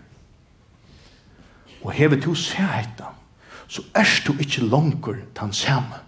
Og 1.86 1.91
hever 1.93 2.17
to 2.17 2.33
å 2.33 2.39
se 2.39 2.63
hetta, 2.65 3.11
så 3.69 3.83
erst 3.93 4.25
du 4.25 4.41
ikkje 4.41 4.65
langer 4.65 5.19
tan 5.38 5.53
samme. 5.53 6.01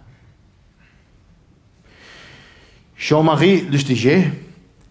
Jean-Marie 2.98 3.68
Lustiger, 3.70 4.32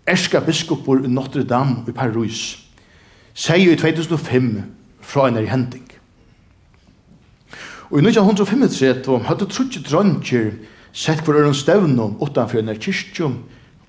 erska 0.07 0.41
biskopur 0.41 1.03
i 1.03 1.11
Notre 1.11 1.43
Dame 1.43 1.83
i 1.87 1.91
Paris 1.91 2.57
sier 3.37 3.73
i 3.73 3.77
2005 3.77 4.63
fra 5.01 5.27
en 5.27 5.37
er 5.37 5.45
i 5.45 5.51
hending. 5.51 5.85
Og 7.91 7.99
i 7.99 8.03
1935 8.03 9.27
hadde 9.27 9.47
trutje 9.51 9.83
dronjer 9.85 10.51
sett 10.91 11.21
hver 11.23 11.43
øren 11.43 11.55
stevnum 11.55 12.17
utanfor 12.23 12.59
en 12.59 12.73
er 12.73 12.81
kyrkjum 12.81 13.37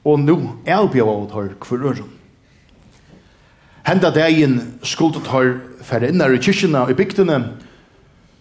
og 0.05 0.21
nå 0.23 0.37
elbjava 0.67 1.15
av 1.15 1.27
tar 1.33 1.55
hver 1.65 1.87
øren. 1.93 2.13
Henda 3.89 4.11
dagen 4.13 4.61
skuldet 4.85 5.31
har 5.33 5.55
færre 5.83 6.11
innar 6.13 6.35
i 6.35 6.43
kyrkjena 6.45 6.85
i 6.91 6.95
bygdene 6.99 7.39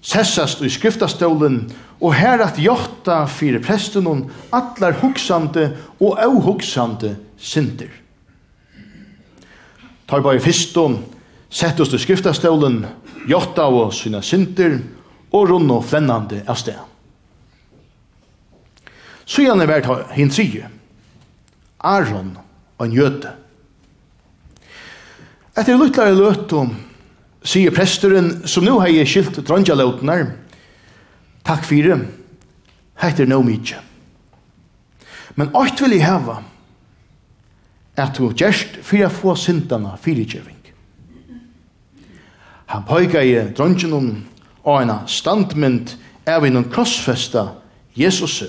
sessast 0.01 0.61
i 0.61 0.69
skriftastolen, 0.71 1.65
og 1.99 2.13
her 2.13 2.41
at 2.45 2.59
jotta 2.61 3.23
fyrir 3.25 3.63
prestunum 3.65 4.27
allar 4.53 4.99
hugsande 5.01 5.71
og 5.99 6.19
auhugsande 6.21 7.15
synder. 7.37 7.89
Tar 10.07 10.21
bare 10.23 10.39
fiston, 10.39 11.01
sett 11.49 11.79
oss 11.79 11.89
til 11.91 11.99
skriftastolen, 11.99 12.83
jotta 13.27 13.65
og 13.67 13.91
sina 13.95 14.21
synder 14.21 14.77
og 15.33 15.49
runn 15.49 15.71
og 15.73 15.83
flennande 15.87 16.43
av 16.47 16.59
sted. 16.59 16.77
Sujan 19.27 19.59
er 19.59 19.67
vært 19.67 20.13
hinn 20.15 20.31
trije, 20.31 20.69
Aron 21.83 22.37
og 22.77 22.85
en 22.85 22.95
jøte. 22.95 23.33
Etter 25.57 25.75
luttlare 25.75 26.15
løtum, 26.15 26.71
sier 27.47 27.71
presteren, 27.71 28.47
som 28.47 28.65
nu 28.65 28.75
har 28.81 28.91
jeg 28.91 29.07
skilt 29.07 29.39
dronjalåtene, 29.47 30.33
takk 31.47 31.63
fire, 31.67 32.01
heiter 32.99 33.29
no 33.29 33.39
mykje. 33.45 33.79
Men 35.37 35.53
alt 35.55 35.79
vil 35.81 35.95
jeg 35.95 36.03
heva, 36.03 36.41
at 37.97 38.17
du 38.17 38.27
gjerst 38.29 38.79
fyrir 38.85 39.13
få 39.13 39.35
syndana 39.39 39.95
fyrirgjøving. 40.01 40.55
Han 42.67 42.83
pøyga 42.83 43.23
i 43.23 43.37
dronjalån 43.55 44.11
og 44.67 44.81
en 44.81 44.91
standmynd 45.07 45.95
av 46.27 46.45
en 46.45 46.65
krossfesta 46.67 47.45
Jesus. 47.95 48.41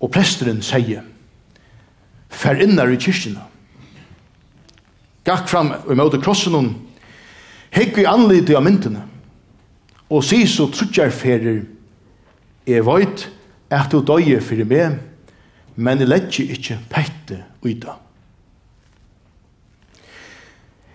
Og 0.00 0.10
presteren 0.12 0.62
sier, 0.64 1.04
fer 2.30 2.62
innar 2.64 2.90
i 2.90 2.96
kyrkina. 3.00 3.44
Gakk 5.24 5.46
fram 5.48 5.70
i 5.88 5.96
møte 5.96 6.20
krossen 6.24 6.56
Hikk 7.74 7.96
vi 7.98 8.06
anlite 8.06 8.54
av 8.54 8.62
myndene, 8.62 9.02
og 10.10 10.22
si 10.22 10.44
så 10.46 10.68
trutjarferer, 10.70 11.64
er 12.64 12.84
veit 12.86 13.26
at 13.72 13.90
du 13.92 13.98
døye 14.00 14.38
fyrir 14.40 14.68
meg, 14.68 15.00
men 15.76 16.00
jeg 16.00 16.08
letjer 16.08 16.52
ikkje 16.54 16.78
pette 16.90 17.40
uida. 17.64 17.98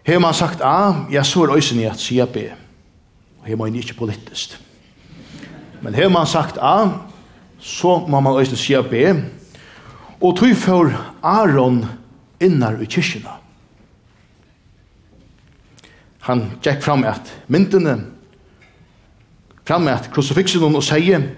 Hei 0.07 0.17
man 0.17 0.33
sagt 0.33 0.63
A, 0.65 1.05
ja, 1.11 1.21
så 1.27 1.43
er 1.43 1.51
òsini 1.53 1.83
at 1.85 1.99
sia 2.01 2.25
B. 2.25 2.47
Og 3.41 3.49
hei 3.49 3.57
man 3.59 3.75
ikkje 3.75 3.97
politisk. 3.99 4.55
Men 5.83 5.93
hei 5.93 6.07
man 6.09 6.25
sagt 6.25 6.57
A, 6.57 6.87
så 7.59 7.99
må 8.07 8.21
man 8.23 8.39
òsini 8.39 8.57
sia 8.57 8.81
B. 8.81 9.03
Og 10.17 10.33
tog 10.39 10.55
for 10.57 10.95
Aron 11.21 11.83
innar 12.41 12.79
i 12.81 12.87
kyrkina 12.89 13.35
han 16.27 16.45
gikk 16.63 16.81
fram 16.83 17.05
at 17.07 17.31
myndene, 17.47 17.95
fram 19.67 19.87
at 19.87 20.09
krucifixen 20.13 20.75
og 20.75 20.83
sier, 20.83 21.29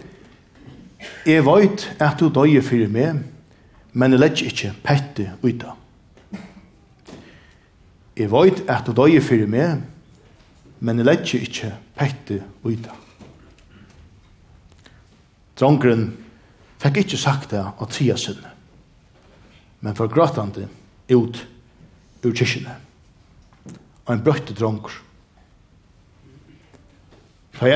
«Jeg 1.25 1.45
vet 1.45 1.85
at 2.01 2.19
du 2.19 2.29
døye 2.29 2.61
for 2.61 2.89
meg, 2.93 3.21
men 3.93 4.13
jeg 4.13 4.21
lett 4.21 4.41
ikke 4.45 4.73
pette 4.83 5.31
ut 5.43 5.63
av. 5.65 5.77
Jeg 8.17 8.29
vet 8.31 8.61
at 8.69 8.85
du 8.85 8.93
døye 8.95 9.21
for 9.23 9.47
meg, 9.49 9.81
men 10.79 11.01
jeg 11.01 11.07
lett 11.09 11.33
ikke 11.37 11.71
pette 11.97 12.41
ut 12.63 12.89
av. 12.89 12.99
Drongren 15.57 16.07
fikk 16.81 17.03
ikke 17.03 17.19
sagt 17.21 17.51
det 17.53 17.61
av 17.61 17.89
tida 17.93 18.17
sinne, 18.17 18.53
men 19.81 19.97
for 19.97 20.09
gråtande 20.09 20.67
ut 21.11 21.43
ur 22.23 22.33
kyrkene 22.33 22.77
og 24.11 24.17
en 24.17 24.23
brøtte 24.23 24.53
dronker. 24.53 24.91
Så 27.55 27.67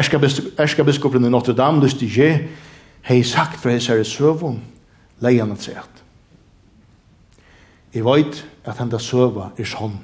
erskabiskopen 0.58 1.26
i 1.26 1.30
Notre 1.30 1.54
Dame 1.56 1.80
lyst 1.84 2.02
lyste 2.02 2.06
ikke, 2.06 2.50
hei 3.08 3.24
sagt 3.24 3.60
for 3.62 3.72
hans 3.72 3.88
herre 3.88 4.04
søvun, 4.04 4.60
leian 5.22 5.52
at 5.52 5.64
seg 5.64 5.78
at. 5.80 6.02
Jeg 7.94 8.04
veit 8.04 8.42
at 8.66 8.82
henda 8.82 9.00
søva 9.00 9.54
er 9.56 9.70
sånn. 9.70 9.96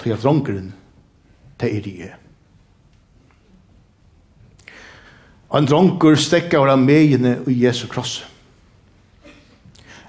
Til 0.00 0.14
at 0.14 0.22
dronkeren, 0.22 0.72
det 1.60 1.68
er 1.68 1.90
jeg. 1.90 2.14
En 5.52 5.66
dronker 5.66 6.16
stekka 6.16 6.62
av 6.62 6.80
megene 6.80 7.40
i 7.50 7.58
Jesu 7.66 7.84
kross. 7.90 8.22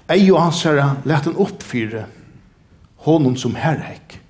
Ei 0.08 0.30
og 0.30 0.40
hans 0.40 0.62
herre 0.64 0.94
let 1.04 1.28
han 1.28 1.36
oppfyre 1.36 2.06
honom 3.04 3.36
som 3.36 3.58
herrehekk. 3.58 4.21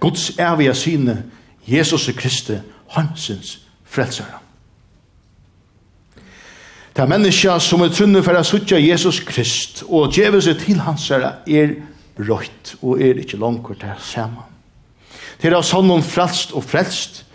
Guds 0.00 0.30
evige 0.38 0.74
syne, 0.74 1.22
Jesus 1.66 2.10
Kristi, 2.16 2.58
hansens 2.88 3.58
frelsere. 3.84 4.40
Ta 6.96 7.04
menneska 7.04 7.58
som 7.60 7.82
er 7.84 7.92
trunne 7.92 8.22
for 8.24 8.38
å 8.38 8.44
suttje 8.46 8.78
Jesus 8.80 9.18
Krist 9.28 9.82
og 9.84 10.14
djeve 10.16 10.40
seg 10.40 10.62
til 10.62 10.78
hans 10.80 11.10
herre 11.12 11.34
er 11.44 11.74
røyt 12.16 12.72
og 12.80 13.02
er 13.04 13.20
ikke 13.20 13.40
langt 13.40 13.68
til 13.82 13.98
samme. 14.00 14.46
Til 15.36 15.52
er 15.52 15.66
sånn 15.66 15.92
om 15.92 16.00
frelst 16.00 16.54
og 16.56 16.64
frelst 16.64 17.26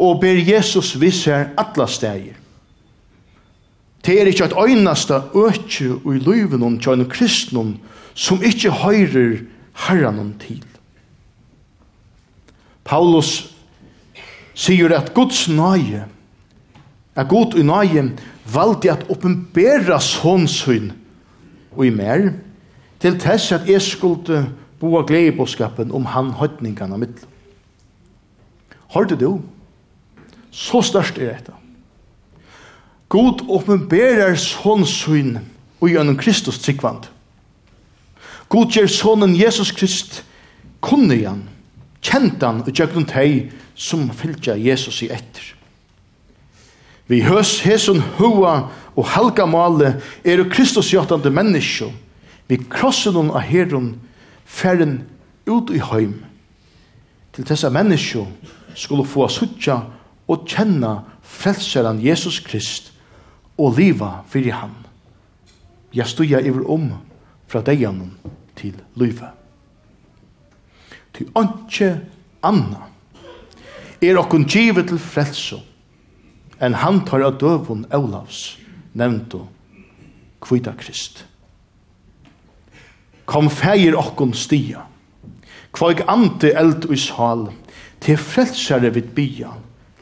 og 0.00 0.22
ber 0.22 0.40
Jesus 0.40 0.94
visse 0.96 1.28
her 1.28 1.50
alle 1.60 1.84
steder. 1.92 2.38
Det 4.00 4.16
er 4.16 4.30
ikke 4.30 4.48
et 4.48 4.56
øyneste 4.56 5.20
øke 5.36 5.90
i 6.00 6.22
løyven 6.24 6.64
om 6.64 6.80
kjønne 6.80 7.04
kristnum 7.12 7.74
som 8.16 8.40
ikke 8.40 8.72
høyrer 8.80 9.42
herren 9.84 10.32
til. 10.40 10.64
Paulus 12.90 13.54
sier 14.54 14.90
at 14.96 15.12
Guds 15.14 15.46
nøye, 15.48 16.06
at 17.14 17.28
Gud 17.30 17.54
i 17.54 17.62
nøye 17.62 18.08
valgte 18.50 18.90
at 18.90 19.04
oppenbæra 19.12 20.00
sånsyn 20.02 20.90
og 21.76 21.84
i 21.86 21.92
mer, 21.94 22.32
til 23.00 23.18
tess 23.20 23.52
at 23.54 23.68
jeg 23.70 23.82
skulle 23.82 24.42
bo 24.80 24.96
av 24.98 25.06
gledebåskapen 25.06 25.92
om 25.94 26.08
han 26.10 26.32
høytningene 26.34 26.98
mitt. 26.98 27.22
Hørte 28.90 29.16
du? 29.16 29.38
Så 30.50 30.82
størst 30.82 31.18
er 31.18 31.36
dette. 31.36 31.54
God 33.10 33.46
oppenbærer 33.46 34.34
sånsyn 34.34 35.38
og 35.80 35.88
gjennom 35.88 36.18
Kristus 36.18 36.58
tryggvand. 36.58 37.06
God 38.50 38.74
gjør 38.74 38.90
sånnen 38.90 39.38
Jesus 39.38 39.70
Krist 39.70 40.24
kunne 40.82 41.14
igjen 41.14 41.46
kjent 42.04 42.42
han 42.42 42.62
og 42.64 42.72
tjøkken 42.72 43.06
teg 43.08 43.50
som 43.74 44.08
fylltja 44.14 44.56
Jesus 44.60 45.02
i 45.04 45.10
etter. 45.12 45.54
Vi 47.10 47.24
høs 47.26 47.58
hesson 47.64 48.02
hua 48.20 48.70
og 48.94 49.08
halga 49.16 49.46
male 49.50 49.96
er 50.22 50.44
Kristus 50.52 50.92
hjartande 50.92 51.32
menneskje. 51.34 51.88
Vi 52.46 52.58
krossen 52.70 53.16
hon 53.18 53.32
av 53.34 53.42
herren 53.46 53.96
færren 54.46 55.00
ut 55.46 55.72
i 55.74 55.80
heim. 55.90 56.20
Til 57.34 57.46
tessa 57.46 57.70
menneskje 57.70 58.24
skulle 58.78 59.06
få 59.06 59.26
suttja 59.30 59.80
og 60.30 60.46
kjenna 60.46 61.00
frelseran 61.26 62.02
Jesus 62.02 62.38
Krist 62.46 62.92
og 63.58 63.78
liva 63.78 64.20
fyrir 64.30 64.58
han. 64.62 64.74
Jeg 65.94 66.06
stuja 66.06 66.38
iver 66.46 66.62
om 66.70 66.92
fra 67.50 67.62
deianen 67.66 68.14
til 68.54 68.78
livet 68.94 69.39
til 71.20 71.28
åndsje 71.36 71.90
anna. 72.42 72.86
Er 74.00 74.16
okkun 74.16 74.46
givet 74.48 74.88
til 74.88 75.00
frelso, 75.00 75.60
enn 76.60 76.78
han 76.80 77.02
tar 77.04 77.26
av 77.26 77.36
døvun 77.40 77.84
Olavs, 77.92 78.56
nevnto 78.96 79.44
kvita 80.40 80.72
krist. 80.80 81.26
Kom 83.28 83.50
feir 83.52 83.98
okkun 84.00 84.32
stia, 84.32 84.86
kvaig 85.76 86.00
ante 86.08 86.54
eld 86.56 86.88
i 86.88 86.96
sal, 86.98 87.50
til 88.00 88.16
frelsare 88.16 88.88
vid 88.96 89.12
bia, 89.12 89.52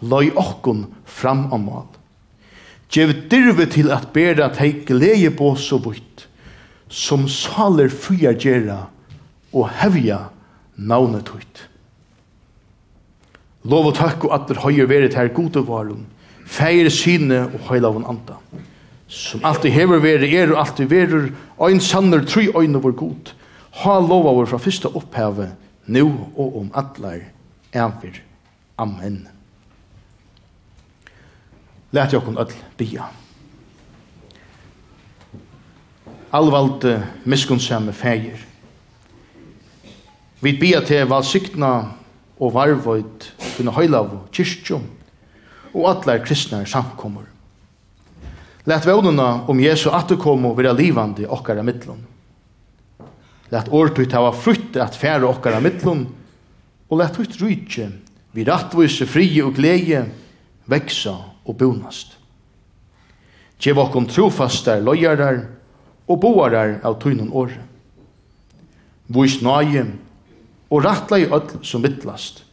loi 0.06 0.28
okkun 0.30 0.86
fram 1.02 1.48
om 1.52 1.66
mal. 1.66 1.88
Gjev 2.94 3.10
dirve 3.28 3.66
til 3.68 3.90
at 3.92 4.12
bera 4.14 4.46
teik 4.54 4.86
glede 4.88 5.34
på 5.34 5.50
så 5.58 5.82
vitt, 5.82 6.28
som 6.88 7.26
saler 7.28 7.90
fyra 7.92 8.30
gjerra 8.38 8.84
og 9.52 9.66
hevja 9.82 10.28
navnet 10.78 11.26
tøyt. 11.26 11.64
Lov 13.68 13.90
og 13.90 13.98
takk 13.98 14.24
og 14.24 14.34
atter 14.36 14.62
høyer 14.62 14.88
veret 14.88 15.16
her 15.18 15.30
gode 15.34 15.64
varum, 15.66 16.06
feir 16.46 16.88
sine 16.94 17.44
og 17.50 17.66
høyla 17.68 17.90
av 17.90 17.98
anda. 18.14 18.38
Som 19.08 19.44
alltid 19.44 19.72
hever 19.72 20.02
veri 20.04 20.30
er 20.36 20.52
og 20.52 20.62
alltid 20.62 20.90
verur, 20.92 21.30
ein 21.64 21.80
sanner 21.80 22.24
tru 22.28 22.46
øyne 22.54 22.80
vår 22.84 22.94
god. 22.96 23.32
Ha 23.82 23.98
lov 24.00 24.28
av 24.28 24.38
vår 24.38 24.50
fra 24.52 24.60
fyrsta 24.62 24.92
opphavet, 24.94 25.54
nu 25.86 26.04
og 26.36 26.58
om 26.60 26.70
atler, 26.76 27.30
evir. 27.72 28.22
Amen. 28.78 29.26
Læt 31.92 32.12
jokkun 32.12 32.38
öll 32.38 32.52
bia. 32.76 33.08
Alvalde 36.32 37.00
miskunnsamme 37.24 37.92
feir, 37.92 38.47
Vi 40.38 40.52
bia 40.54 40.78
til 40.86 41.08
valsikna 41.10 41.72
og 42.38 42.52
varvoid 42.54 43.24
kunne 43.56 43.74
høylav 43.74 44.12
kyrkjum 44.30 44.84
og 45.72 45.88
atler 45.90 46.22
kristne 46.22 46.60
samkommer. 46.66 47.26
Læt 48.68 48.86
vevnuna 48.86 49.48
om 49.50 49.60
Jesu 49.60 49.88
atterkomu 49.90 50.52
vera 50.54 50.76
livande 50.76 51.26
okkara 51.26 51.64
mittlun. 51.66 52.04
Læt 53.50 53.72
årtut 53.74 54.14
hava 54.14 54.30
frutt 54.30 54.76
at 54.78 54.94
fære 54.94 55.26
okkara 55.26 55.58
mittlun 55.64 56.06
og 56.88 56.98
læt 57.02 57.18
ut 57.18 57.38
rydje 57.42 57.90
vi 58.36 58.46
rattvise 58.46 59.10
frie 59.10 59.42
og 59.42 59.56
glede 59.58 60.04
veksa 60.70 61.16
og 61.48 61.56
bonast. 61.58 62.14
Gjev 63.58 63.80
okkom 63.82 64.06
trofastar 64.06 64.84
lojarar 64.86 65.48
og 66.06 66.20
boarar 66.22 66.78
av 66.86 67.00
tunnen 67.02 67.32
åre. 67.34 67.58
Vois 69.08 69.40
nøye 69.42 69.88
og 70.70 70.84
rattla 70.84 71.18
i 71.18 71.26
öll 71.26 71.64
som 71.64 71.82
vittlast. 71.82 72.44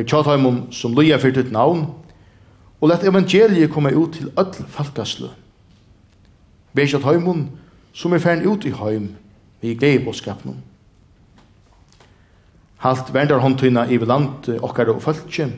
er 0.00 0.04
tjataimum 0.04 0.72
som 0.72 0.94
loja 0.94 1.18
fyrt 1.18 1.36
ut 1.36 1.52
navn, 1.52 1.86
og 2.80 2.88
let 2.88 3.04
evangeliet 3.04 3.72
komme 3.72 3.94
ut 3.94 4.14
til 4.14 4.30
öll 4.36 4.66
falkaslu. 4.68 5.28
Ver 6.72 6.86
tjataimum 6.86 7.48
som 7.92 8.12
er 8.12 8.18
færen 8.18 8.46
ut 8.46 8.64
i 8.64 8.70
heim, 8.70 9.14
vi 9.60 9.74
glei 9.74 9.98
bådskapnum. 9.98 10.56
Halt 12.78 13.14
verndar 13.14 13.40
håndtøyna 13.40 13.86
i 13.88 13.98
land 13.98 14.48
okkar 14.62 14.92
og 14.92 15.02
fölkje, 15.02 15.50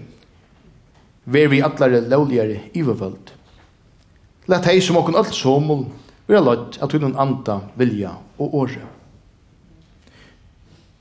ver 1.24 1.48
vi 1.48 1.60
allare 1.60 2.08
lovligare 2.08 2.60
ivervöld. 2.74 3.34
Lett 4.48 4.64
hei 4.64 4.80
som 4.80 4.96
okkon 4.96 5.18
öll 5.18 5.32
somul, 5.32 5.86
vera 6.26 6.40
lagt 6.40 6.78
at 6.82 6.92
hun 6.92 7.16
anda, 7.16 7.60
vilja 7.76 8.14
og 8.38 8.54
året 8.54 8.97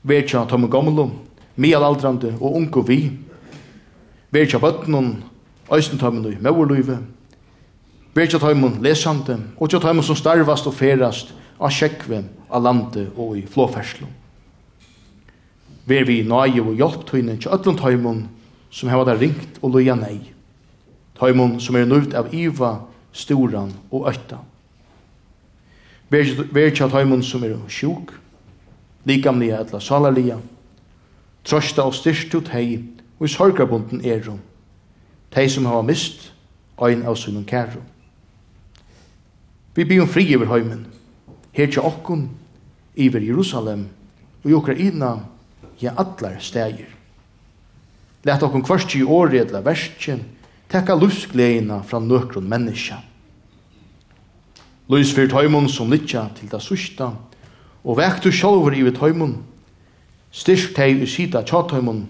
verja 0.08 0.44
tom 0.48 0.68
gomlu, 0.70 1.10
mialaldrandi 1.56 2.32
og 2.40 2.56
unko 2.56 2.82
vi, 2.86 3.02
verja 4.32 4.60
bøtnun, 4.62 5.16
tomme 6.00 6.32
i 6.32 6.38
møverluive, 6.40 6.98
verja 8.14 8.38
tomme 8.38 8.72
lesande, 8.82 9.38
og 9.56 9.70
tja 9.70 9.80
tomme 9.82 10.02
som 10.02 10.16
starvast 10.16 10.66
og 10.66 10.74
ferast 10.74 11.34
av 11.58 11.72
sjekve, 11.74 12.22
av 12.48 12.64
lande 12.64 13.08
og 13.16 13.36
i 13.38 13.44
flåferslo. 13.46 14.08
Ver 15.88 16.04
vi 16.04 16.22
nøye 16.22 16.60
og 16.62 16.76
hjelp 16.76 17.04
tøyne 17.08 17.38
tja 17.40 17.52
ötlun 17.56 17.78
tømmen 17.78 18.26
som 18.70 18.90
heva 18.92 19.06
der 19.08 19.20
ringt 19.20 19.60
og 19.62 19.72
loja 19.76 19.96
nei, 19.96 20.20
tømmen 21.18 21.58
som 21.60 21.76
er 21.76 21.88
nøyt 21.88 22.16
av 22.16 22.32
iva, 22.36 22.78
storan 23.12 23.72
og 23.90 24.08
øtta. 24.08 24.40
Verja 26.08 26.88
tømmen 26.88 27.24
som 27.24 27.44
er 27.44 27.56
sjuk, 27.68 28.14
likamliga 29.08 29.58
eller 29.58 29.80
salarliga. 29.80 30.38
Trosta 31.44 31.86
og 31.88 31.96
styrst 31.96 32.34
ut 32.34 32.50
hei, 32.52 32.84
og 33.18 33.26
i 33.26 33.32
sorgarbunden 33.32 34.04
eru. 34.04 34.36
Tei 35.32 35.48
som 35.48 35.66
hava 35.66 35.82
mist, 35.82 36.32
ein 36.78 37.02
av 37.06 37.16
sunnum 37.16 37.44
kæru. 37.44 37.80
Vi 39.74 39.84
bygum 39.84 40.08
fri 40.08 40.26
over 40.36 40.50
heimen, 40.52 40.86
her 41.52 41.66
til 41.66 41.82
okkun, 41.86 42.28
iver 42.96 43.22
Jerusalem, 43.22 43.88
og 44.44 44.50
i 44.50 44.54
Ukraina, 44.54 45.18
ja 45.80 45.92
allar 45.96 46.38
stegir. 46.40 46.90
Læt 48.24 48.42
okkun 48.42 48.64
kvarski 48.66 48.98
i 48.98 49.06
året 49.06 49.48
eller 49.48 49.62
verskjen, 49.62 50.24
teka 50.68 50.96
lufsgleina 50.98 51.80
fra 51.86 52.00
nøkron 52.02 52.48
menneska. 52.48 52.98
Lys 54.90 55.12
fyrt 55.14 55.32
heimen 55.36 55.68
som 55.68 55.90
litja 55.92 56.26
til 56.34 56.50
da 56.50 56.58
susta, 56.60 57.12
og 57.88 57.96
vekk 57.96 58.26
du 58.26 58.32
sjolver 58.34 58.76
i 58.76 58.84
vi 58.84 58.92
tøymon, 58.92 59.38
styrk 60.30 60.74
teg 60.76 61.00
i 61.00 61.08
sida 61.08 61.40
tja 61.48 61.64
tøymon, 61.64 62.04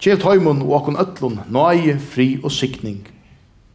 Gjev 0.00 0.16
tøymon 0.16 0.62
og 0.64 0.70
okon 0.78 0.96
öllun, 0.96 1.42
nøye, 1.52 1.98
fri 2.00 2.38
og 2.40 2.52
sikning, 2.56 3.02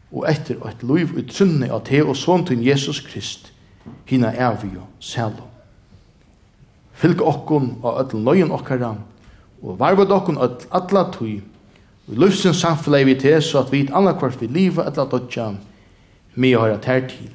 og 0.09 0.25
etter 0.25 0.57
og 0.57 0.71
et 0.71 0.81
loiv 0.81 1.11
i 1.21 1.23
trunne 1.29 1.69
av 1.69 1.83
te 1.85 1.99
og 2.01 2.17
såntun 2.17 2.63
Jesus 2.65 3.03
Krist, 3.05 3.51
hina 4.09 4.31
evige 4.33 4.81
selo. 4.97 5.45
Fylg 6.97 7.21
okon 7.21 7.75
og 7.83 8.01
öllun 8.01 8.25
nøyen 8.25 8.55
okkara, 8.57 8.95
og 9.61 9.77
varvad 9.77 10.17
okon 10.17 10.41
öll 10.41 10.65
atla 10.73 11.05
tui, 11.13 11.43
og 12.09 12.17
lufsins 12.17 12.57
samfellegi 12.57 13.11
vi 13.11 13.19
te, 13.21 13.37
så 13.41 13.61
at 13.61 13.71
vi 13.71 13.85
annarkvart 13.85 14.41
vi 14.41 14.49
liva 14.49 14.89
atla 14.89 15.05
dodja, 15.05 15.51
mi 16.35 16.55
høyra 16.57 16.81
tær 16.81 17.05
til. 17.05 17.29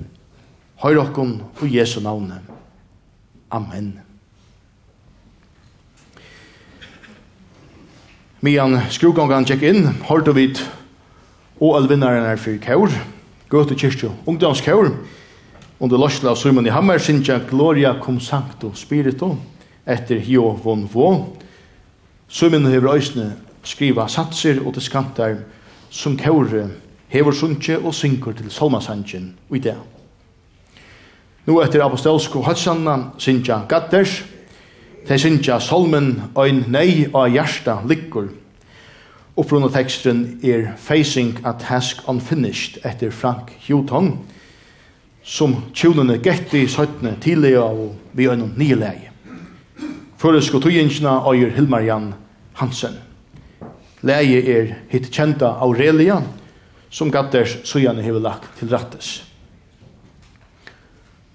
Høyra 0.83 1.07
okon 1.07 1.45
og 1.61 1.71
Jesu 1.71 2.01
navne. 2.03 2.43
Amen. 3.51 4.01
Mian 8.41 8.79
skrugongan 8.89 9.45
tjekk 9.45 9.65
inn, 9.69 9.89
hårdu 10.09 10.33
vid 10.33 10.63
og 11.61 11.75
alvinnaren 11.77 12.25
er 12.25 12.41
fyrir 12.41 12.63
kaur, 12.65 12.95
gøtu 13.53 13.75
kyrkju, 13.77 14.15
ungdomskaur, 14.31 14.95
under 15.81 16.01
lorsla 16.01 16.33
av 16.33 16.39
Simon 16.41 16.69
i 16.69 16.73
Hammer, 16.73 17.03
sinja 17.03 17.41
Gloria 17.51 17.93
cum 18.01 18.21
sancto 18.21 18.73
spiritu, 18.79 19.35
etter 19.85 20.23
hio 20.25 20.55
von 20.63 20.87
vo. 20.89 21.11
Simon 22.29 22.71
hever 22.71 22.95
òsne 22.95 23.33
skriva 23.67 24.09
satser 24.09 24.63
og 24.65 24.79
skantar 24.81 25.43
som 25.91 26.17
kaur 26.17 26.49
hever 27.11 27.35
sunche 27.35 27.77
og 27.77 27.95
synkur 27.95 28.39
til 28.39 28.51
salmasangen 28.51 29.35
og 29.51 29.57
i 29.57 29.65
det. 29.67 29.77
Nu 31.47 31.61
etter 31.63 31.81
apostolsk 31.81 32.35
hatsanna 32.45 33.13
sinja 33.19 33.63
gatters, 33.69 34.23
de 35.09 35.17
synsja 35.19 35.61
solmen 35.61 36.21
ein 36.37 36.65
nei 36.69 37.09
av 37.13 37.31
hjärsta 37.33 37.81
likkur. 37.89 38.29
Upprunna 39.41 39.71
teksten 39.73 40.41
er 40.45 40.75
Facing 40.77 41.39
a 41.45 41.55
Task 41.57 42.03
Unfinished 42.09 42.83
etter 42.85 43.11
Frank 43.11 43.55
Houghton, 43.67 44.19
som 45.25 45.55
tjulene 45.73 46.19
getti 46.21 46.67
søttene 46.69 47.17
tidligere 47.23 47.65
og 47.65 47.95
vi 48.13 48.29
er 48.29 48.37
noen 48.37 48.53
nye 48.61 48.77
leie. 48.77 49.09
Føresko 50.21 50.61
tøyingsna 50.61 51.23
øyer 51.31 51.55
Hilmar 51.57 51.87
Jan 51.87 52.13
Hansen. 52.61 52.99
Leie 54.05 54.43
er 54.45 54.75
hitt 54.93 55.09
kjenta 55.13 55.55
Aurelia, 55.65 56.21
som 56.91 57.13
gatters 57.13 57.57
søgjane 57.65 58.05
hever 58.05 58.21
lagt 58.21 58.59
til 58.59 58.69
rattes. 58.69 59.30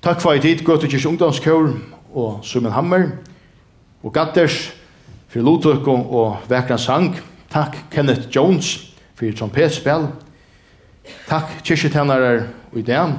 Takk 0.05 0.19
for 0.21 0.37
i 0.37 0.39
tid, 0.39 0.59
Gøte 0.61 0.85
Kirke 0.85 1.63
og 2.13 2.43
Sumen 2.45 2.71
Hammer 2.71 3.07
og 4.03 4.13
Gatters 4.13 4.67
for 5.27 5.41
Lotøk 5.41 5.87
og 5.87 6.43
Vækran 6.45 6.77
Sang. 6.77 7.15
Takk 7.49 7.79
Kenneth 7.89 8.29
Jones 8.29 8.93
for 9.15 9.25
trompetspill. 9.33 10.05
Takk 11.25 11.55
kirketennere 11.65 12.45
og 12.69 12.77
ideen 12.77 13.17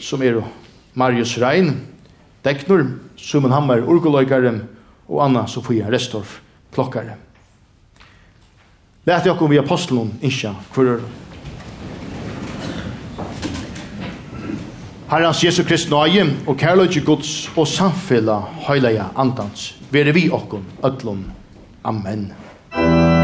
som 0.00 0.22
er 0.22 0.40
Marius 0.94 1.36
Rein, 1.36 1.82
Deknur, 2.40 2.86
Sumen 3.16 3.52
Hammer, 3.52 3.84
Urgoløygare 3.84 4.54
og 5.08 5.24
Anna 5.26 5.44
Sofia 5.46 5.92
Restorff, 5.92 6.40
klokkare. 6.72 7.18
Læt 9.04 9.26
jeg 9.26 9.50
vi 9.50 9.58
apostelen, 9.58 10.16
ikke, 10.22 10.56
for 10.72 10.96
Herrens 15.12 15.42
Jesu 15.44 15.60
Krist 15.68 15.90
nøye 15.92 16.24
og 16.48 16.56
kærløyde 16.56 17.02
Guds 17.04 17.50
og 17.52 17.66
samfella 17.68 18.38
høyleia 18.64 19.10
andans. 19.12 19.74
Vere 19.92 20.14
vi 20.16 20.30
okkon, 20.32 20.64
ødlom. 20.84 21.26
Amen. 21.84 22.30
Amen. 22.72 23.21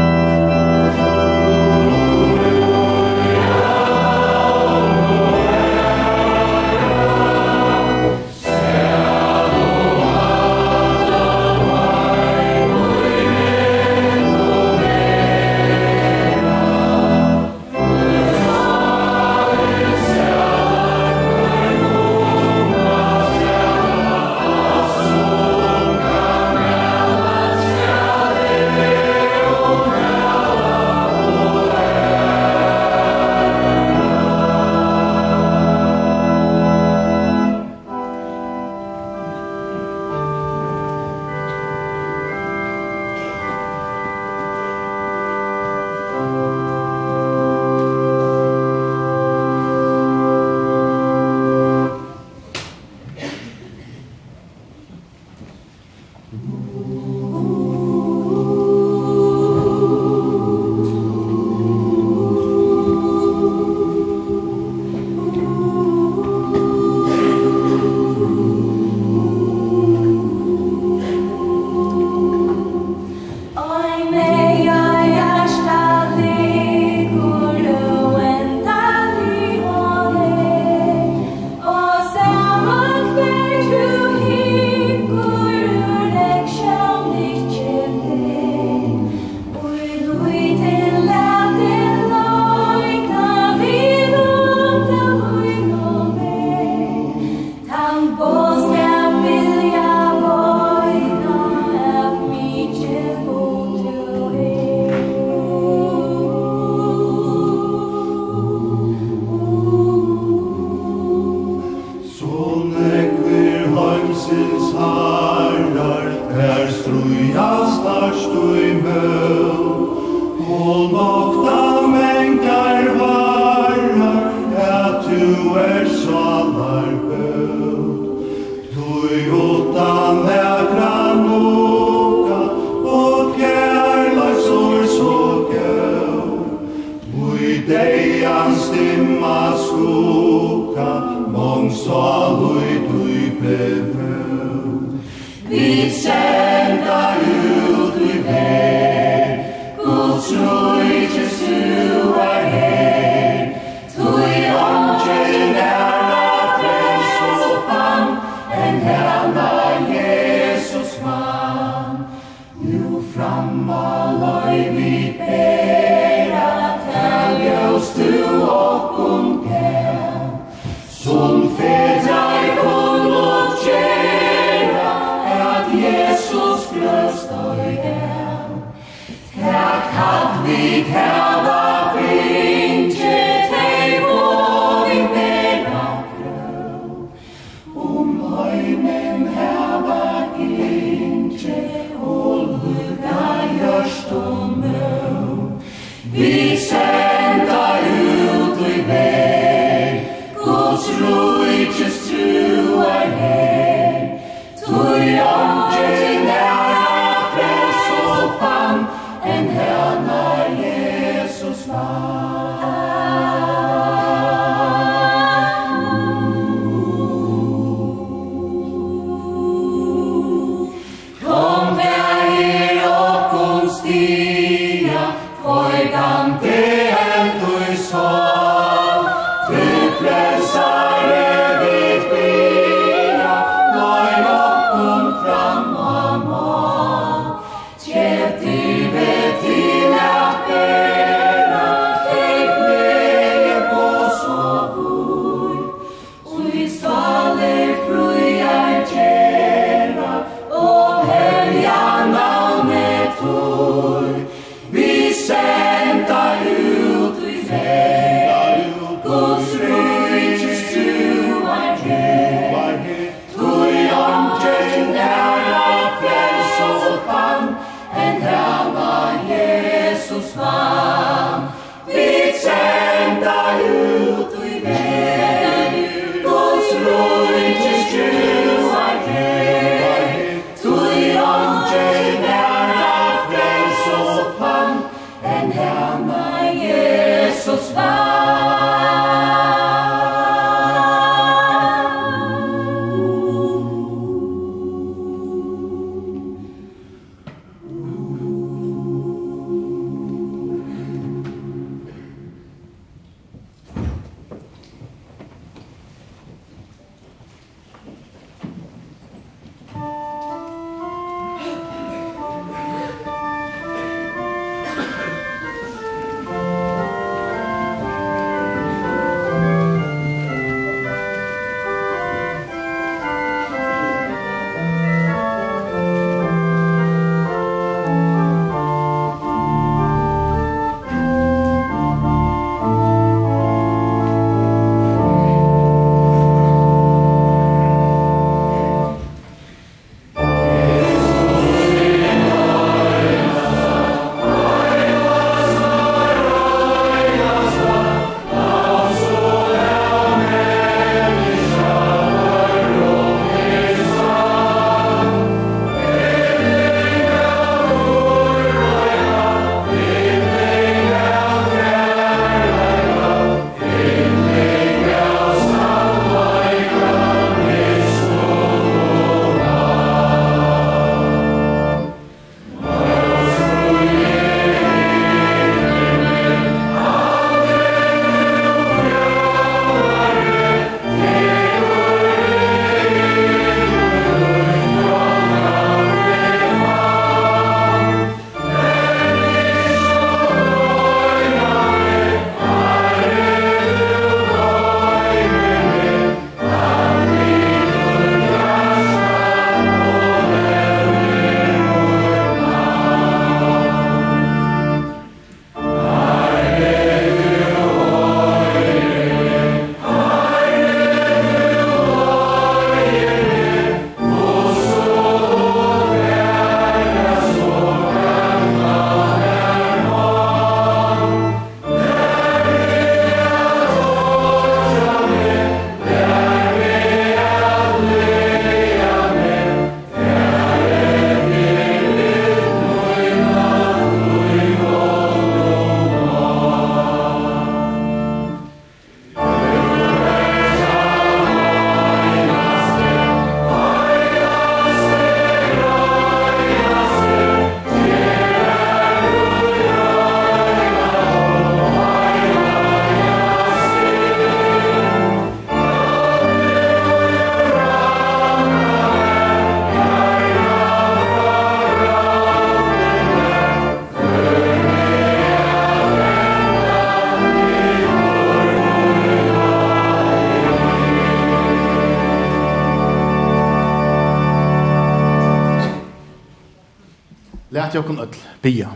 Læt 477.59 477.75
jokken 477.75 477.97
öll 477.99 478.15
bia. 478.41 478.69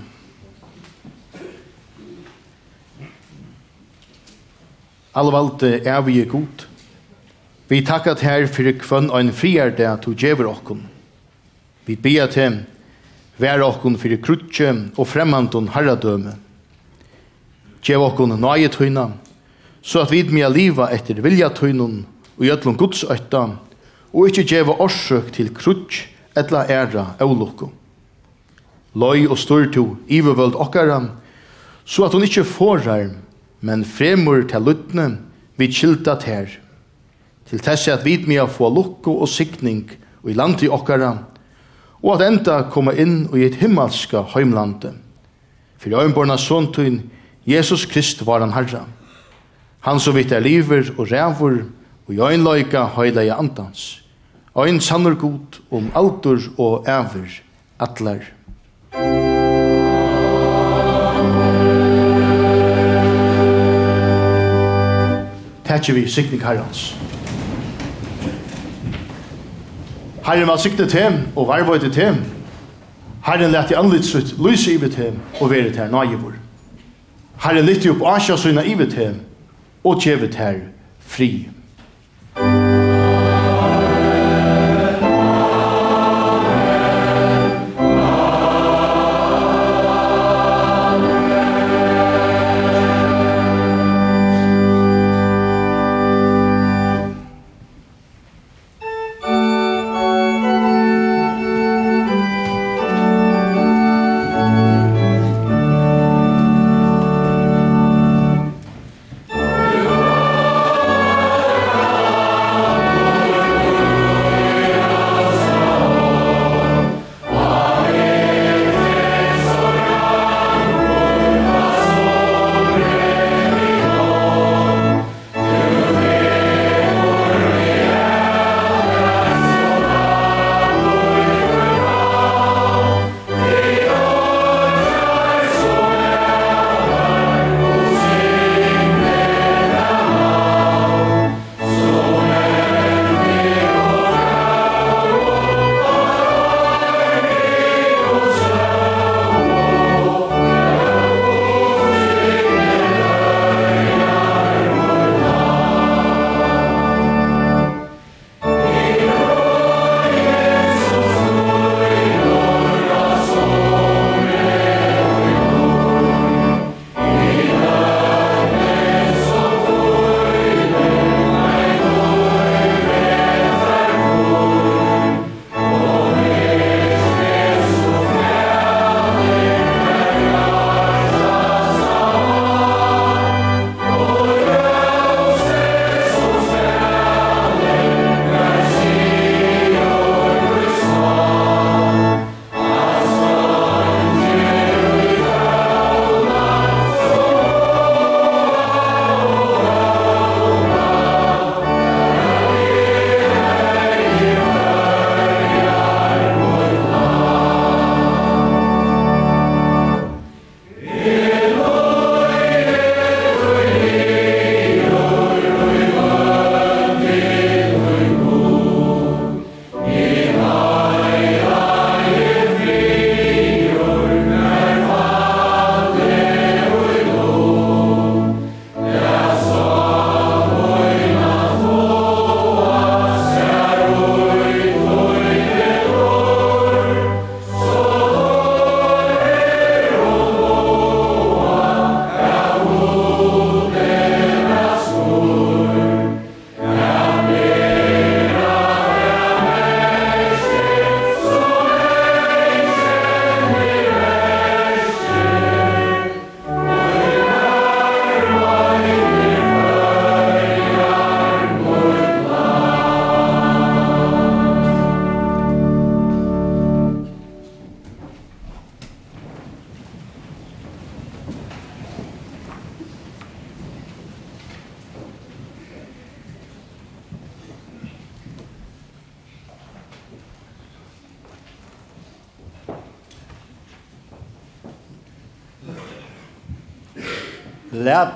Allvalde 5.15 5.69
er 5.87 6.01
vi 6.01 6.19
er 6.19 6.25
god. 6.27 6.65
Vi 7.69 7.79
takkat 7.85 8.19
her 8.27 8.43
fyrir 8.51 8.75
kvann 8.81 9.07
og 9.07 9.21
en 9.21 9.31
friar 9.31 9.71
det 9.77 9.85
at 9.87 10.03
du 10.03 10.11
djever 10.11 10.49
okkon. 10.49 10.81
Vi 11.87 11.95
bia 11.95 12.25
til 12.27 12.57
vær 13.39 13.63
okkon 13.63 13.95
fyrir 14.01 14.19
krutje 14.19 14.73
og 14.97 15.07
fremmandon 15.07 15.69
herradøme. 15.71 16.33
Djev 17.85 18.03
okkon 18.03 18.35
nøye 18.35 18.67
tøyna, 18.67 19.13
så 19.81 20.03
at 20.03 20.11
vi 20.11 20.25
mea 20.27 20.49
liva 20.51 20.89
etter 20.91 21.21
vilja 21.23 21.53
tøynon 21.55 22.01
og 22.35 22.43
gjøtlun 22.49 22.75
guds 22.81 23.05
øtta, 23.07 23.45
og 24.11 24.27
ikkje 24.27 24.45
djeva 24.49 24.75
orsøk 24.83 25.31
til 25.31 25.53
krutje 25.55 26.09
etla 26.35 26.65
æra 26.67 27.13
eulokko 27.23 27.71
løy 28.93 29.27
og 29.27 29.37
stor 29.37 29.65
to 29.73 29.95
ivervöld 30.07 30.55
okkara, 30.55 31.01
så 31.85 32.05
at 32.05 32.13
hun 32.13 32.23
ikkje 32.23 32.45
forar, 32.47 33.09
men 33.61 33.85
fremur 33.85 34.43
til 34.47 34.61
luttne, 34.61 35.07
vi 35.57 35.69
kylta 35.71 36.15
ter. 36.19 36.59
Til 37.49 37.59
tessi 37.59 37.91
at 37.91 38.05
vit 38.05 38.27
mea 38.27 38.45
få 38.47 38.69
lukko 38.71 39.19
og 39.21 39.29
sikning 39.29 39.89
og 40.23 40.31
i 40.31 40.37
landi 40.37 40.69
okkara, 40.71 41.17
og 42.03 42.15
at 42.15 42.27
enda 42.27 42.61
koma 42.71 42.93
inn 42.99 43.27
og 43.31 43.37
i 43.39 43.45
et 43.47 43.59
himmelska 43.61 44.25
heimlande. 44.33 44.93
Fyrir 45.79 46.03
øynborna 46.03 46.37
såntun, 46.37 47.01
Jesus 47.45 47.85
Krist 47.85 48.25
var 48.25 48.39
han 48.39 48.53
herra. 48.55 48.85
Han 49.83 49.99
som 49.99 50.15
vitt 50.15 50.31
er 50.31 50.43
liver 50.43 50.93
og 50.97 51.11
rævur, 51.11 51.63
og 52.07 52.13
i 52.13 52.19
øynløyka 52.19 52.85
høyleia 52.95 53.35
andans. 53.39 54.03
Øyn 54.55 54.79
sannur 54.79 55.15
god 55.15 55.59
om 55.71 55.91
aldur 55.95 56.39
og 56.57 56.87
æver, 56.87 57.41
atler. 57.79 58.23
Tætje 65.65 65.93
vi 65.93 66.09
sikning 66.09 66.43
herrens. 66.43 66.97
Herren 70.25 70.47
var 70.47 70.57
siktet 70.57 70.89
til, 70.89 71.25
og 71.35 71.47
varvøyde 71.47 71.89
til. 71.89 72.25
Herren 73.25 73.51
lette 73.51 73.73
i 73.73 73.77
anlitsut, 73.77 74.35
lyse 74.49 74.73
i 74.73 74.77
til, 74.77 75.13
og 75.41 75.51
være 75.51 75.71
til 75.71 75.91
naivor. 75.91 76.33
Herren 77.43 77.65
lytte 77.65 77.89
opp 77.89 78.01
asja 78.15 78.37
søyna 78.37 78.61
i 78.61 78.75
til, 78.75 79.19
og 79.83 80.01
tjevet 80.01 80.35
her 80.35 80.59
fri. 80.99 81.49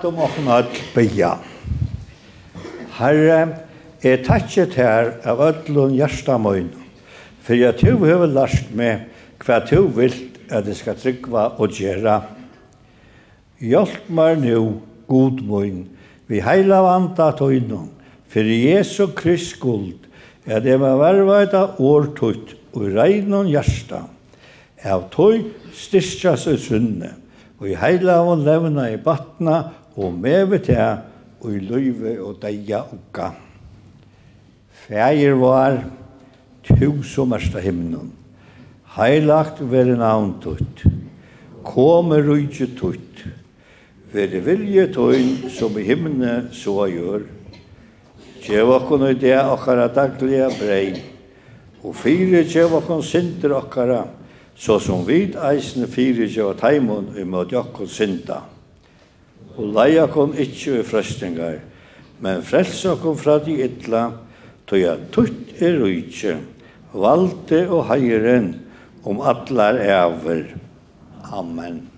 om 0.06 0.20
åkken 0.22 0.48
all 0.52 0.68
bya. 0.94 1.38
Herre, 2.98 3.40
jeg 4.04 4.24
takket 4.26 4.76
her 4.78 5.12
av 5.26 5.42
ødlun 5.42 5.96
hjärsta 5.98 6.38
møyn, 6.42 6.70
for 7.42 7.58
jeg 7.58 7.78
tog 7.80 8.06
høver 8.06 8.30
last 8.30 8.70
med 8.78 9.08
hva 9.42 9.60
tog 9.66 9.92
vilt 9.98 10.38
at 10.54 10.66
det 10.68 10.78
skal 10.80 10.98
tryggva 11.00 11.52
og 11.58 11.74
gjera. 11.78 12.20
Hjelp 13.62 14.10
meg 14.14 14.42
nu, 14.44 14.82
god 15.10 15.42
møyn, 15.46 15.86
vi 16.28 16.42
heila 16.44 16.82
vanta 16.86 17.32
tøynum, 17.38 17.90
for 18.28 18.44
Jesu 18.44 19.08
Krist 19.18 19.56
skuld, 19.56 20.06
at 20.46 20.66
jeg 20.66 20.80
var 20.80 21.00
verveida 21.00 21.64
årtutt 21.80 22.54
og 22.76 22.92
regnon 22.96 23.50
hjärsta. 23.50 24.04
Av 24.86 25.08
tøy 25.12 25.48
styrstjas 25.76 26.46
ut 26.48 26.62
sunne, 26.62 27.16
og 27.58 27.72
i 27.72 27.78
heila 27.80 28.22
av 28.22 28.36
levna 28.46 28.92
i 28.92 29.00
batna 29.02 29.58
og 29.98 30.14
mevet 30.14 30.68
til 30.70 31.04
og 31.42 31.54
i 31.54 31.60
løyve 31.62 32.18
og 32.22 32.38
deia 32.42 32.84
ukka. 32.86 33.32
Fægir 34.88 35.36
var 35.38 35.84
tu 36.64 37.04
som 37.04 37.34
ersta 37.34 37.60
himnen. 37.62 38.12
Heilagt 38.98 39.62
veri 39.62 39.98
navn 39.98 40.38
tutt. 40.42 40.86
Kome 41.64 42.22
rujtje 42.26 42.70
tutt. 42.78 43.26
Veri 44.14 44.40
vilje 44.42 44.88
tøyn 44.96 45.50
som 45.54 45.78
i 45.78 45.86
himne 45.86 46.48
så 46.56 46.88
gjør. 46.90 47.26
Tjeva 48.42 48.80
kun 48.88 49.10
i 49.10 49.14
det 49.18 49.38
okkara 49.42 49.90
daglige 49.94 50.50
brei. 50.60 51.02
Og 51.84 51.96
fire 51.96 52.46
tjeva 52.48 52.82
kun 52.82 53.04
sinter 53.04 53.54
okkara. 53.54 54.06
så 54.58 54.80
som 54.80 55.06
vid 55.06 55.36
eisne 55.38 55.88
fire 55.88 56.26
tjeva 56.28 56.54
teimun 56.58 57.14
i 57.18 57.24
møt 57.24 57.52
jokkun 57.52 57.88
og 59.58 59.74
leia 59.74 60.06
kom 60.12 60.36
ikkje 60.38 60.80
i 60.80 60.86
frøstingar, 60.86 61.60
men 62.22 62.46
frelsa 62.46 62.96
kom 63.02 63.18
fra 63.18 63.40
de 63.42 63.58
ytla, 63.66 64.06
tog 64.70 64.82
jeg 64.82 65.10
tutt 65.14 65.62
er 65.62 65.80
rujtje, 65.82 66.38
valde 66.94 67.64
og 67.68 67.88
heiren 67.90 68.52
om 69.08 69.22
atlar 69.26 69.80
æver. 69.82 70.54
Amen. 71.34 71.97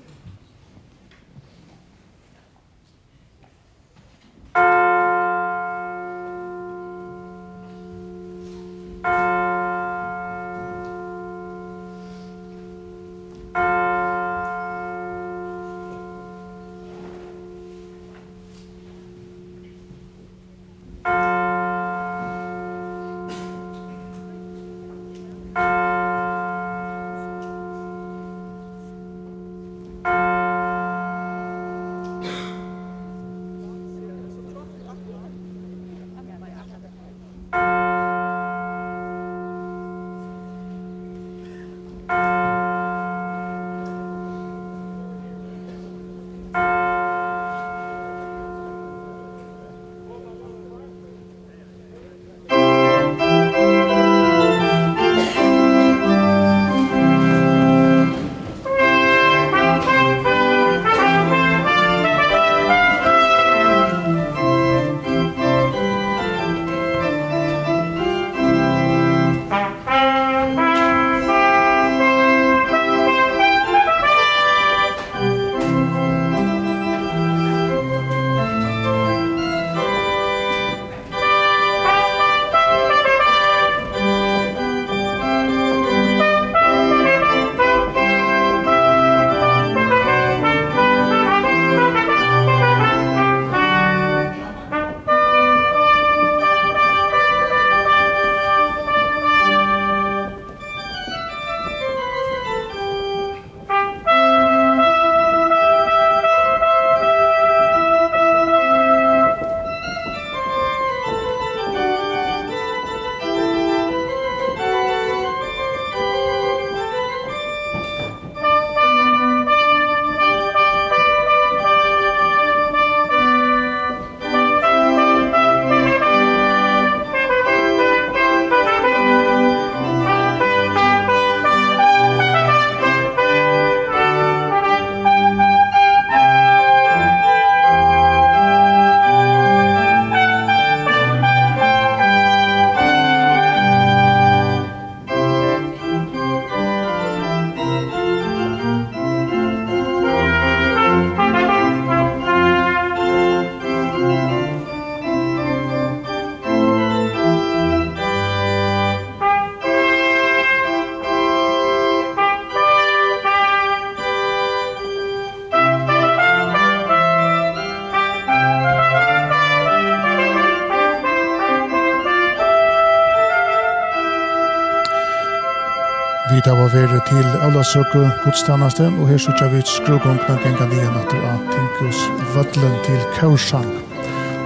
vi 177.00 177.16
til 177.16 177.39
alla 177.41 177.64
søkke 177.64 178.12
godstannaste, 178.24 178.84
og 179.00 179.08
her 179.08 179.18
sykja 179.18 179.47
vi 179.47 179.62
skrugongna 179.66 180.36
genga 180.43 180.66
nye 180.68 180.89
at 181.02 181.14
av 181.32 181.39
Tinkus 181.52 182.00
Vødlen 182.36 182.76
til 182.86 183.00
Kaursang. 183.16 183.72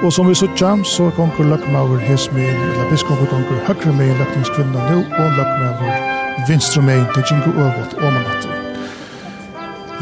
Og 0.03 0.13
som 0.13 0.27
vi 0.27 0.35
sykja, 0.35 0.77
så 0.83 1.09
gonger 1.17 1.43
Løkmauer 1.49 1.99
Hesmein, 1.99 2.59
eller 2.69 2.89
biskopen 2.91 3.27
gonger 3.31 3.63
høyre 3.67 3.93
megin 3.97 4.17
løkningskvinna 4.19 4.89
nu, 4.91 4.99
og 5.19 5.29
Løkmauer 5.37 5.93
vinstre 6.47 6.81
megin 6.81 7.07
til 7.13 7.23
Jinko 7.31 7.49
Øvot 7.49 7.93
og 7.93 8.13
Manatter. 8.13 8.59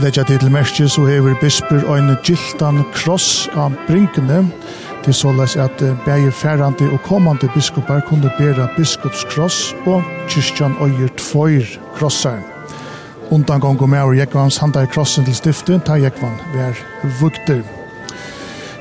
Leggja 0.02 0.24
til 0.24 0.52
merskje 0.52 0.89
så 0.89 1.06
hever 1.06 1.36
bisper 1.41 1.86
og 1.88 1.99
en 1.99 2.16
gildan 2.24 2.84
kross 2.93 3.49
av 3.56 3.76
brinkene, 3.88 4.43
til 5.04 5.14
såles 5.14 5.56
at 5.56 5.84
bæge 6.06 6.32
færande 6.32 6.89
og 6.91 6.99
kommande 7.02 7.49
biskopar 7.54 8.02
kunne 8.08 8.32
bæra 8.38 8.68
biskopskross 8.78 9.76
og 9.86 10.04
kyrkjan 10.30 10.76
øyer 10.82 11.10
tvoir 11.18 11.66
krossar. 12.02 12.41
Undan 13.32 13.62
gong 13.62 13.82
og 13.82 13.89
med 13.89 14.02
og 14.02 14.18
Jekvans 14.18 14.58
handa 14.58 14.82
i 14.82 14.89
krossen 14.89 15.26
til 15.26 15.36
stiftet, 15.38 15.84
ta 15.86 15.99
Jekvan 16.02 16.39
vær 16.56 16.80
vukter. 17.22 17.62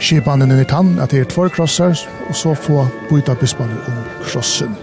Skipanen 0.00 0.50
er 0.50 0.64
tann 0.64 0.96
at 0.98 1.12
det 1.12 1.20
er 1.20 1.28
två 1.28 1.48
krossar, 1.52 1.98
og 2.28 2.34
så 2.34 2.54
få 2.54 2.86
byta 3.10 3.34
bispanen 3.34 3.76
om 3.86 3.98
krossen. 4.24 4.76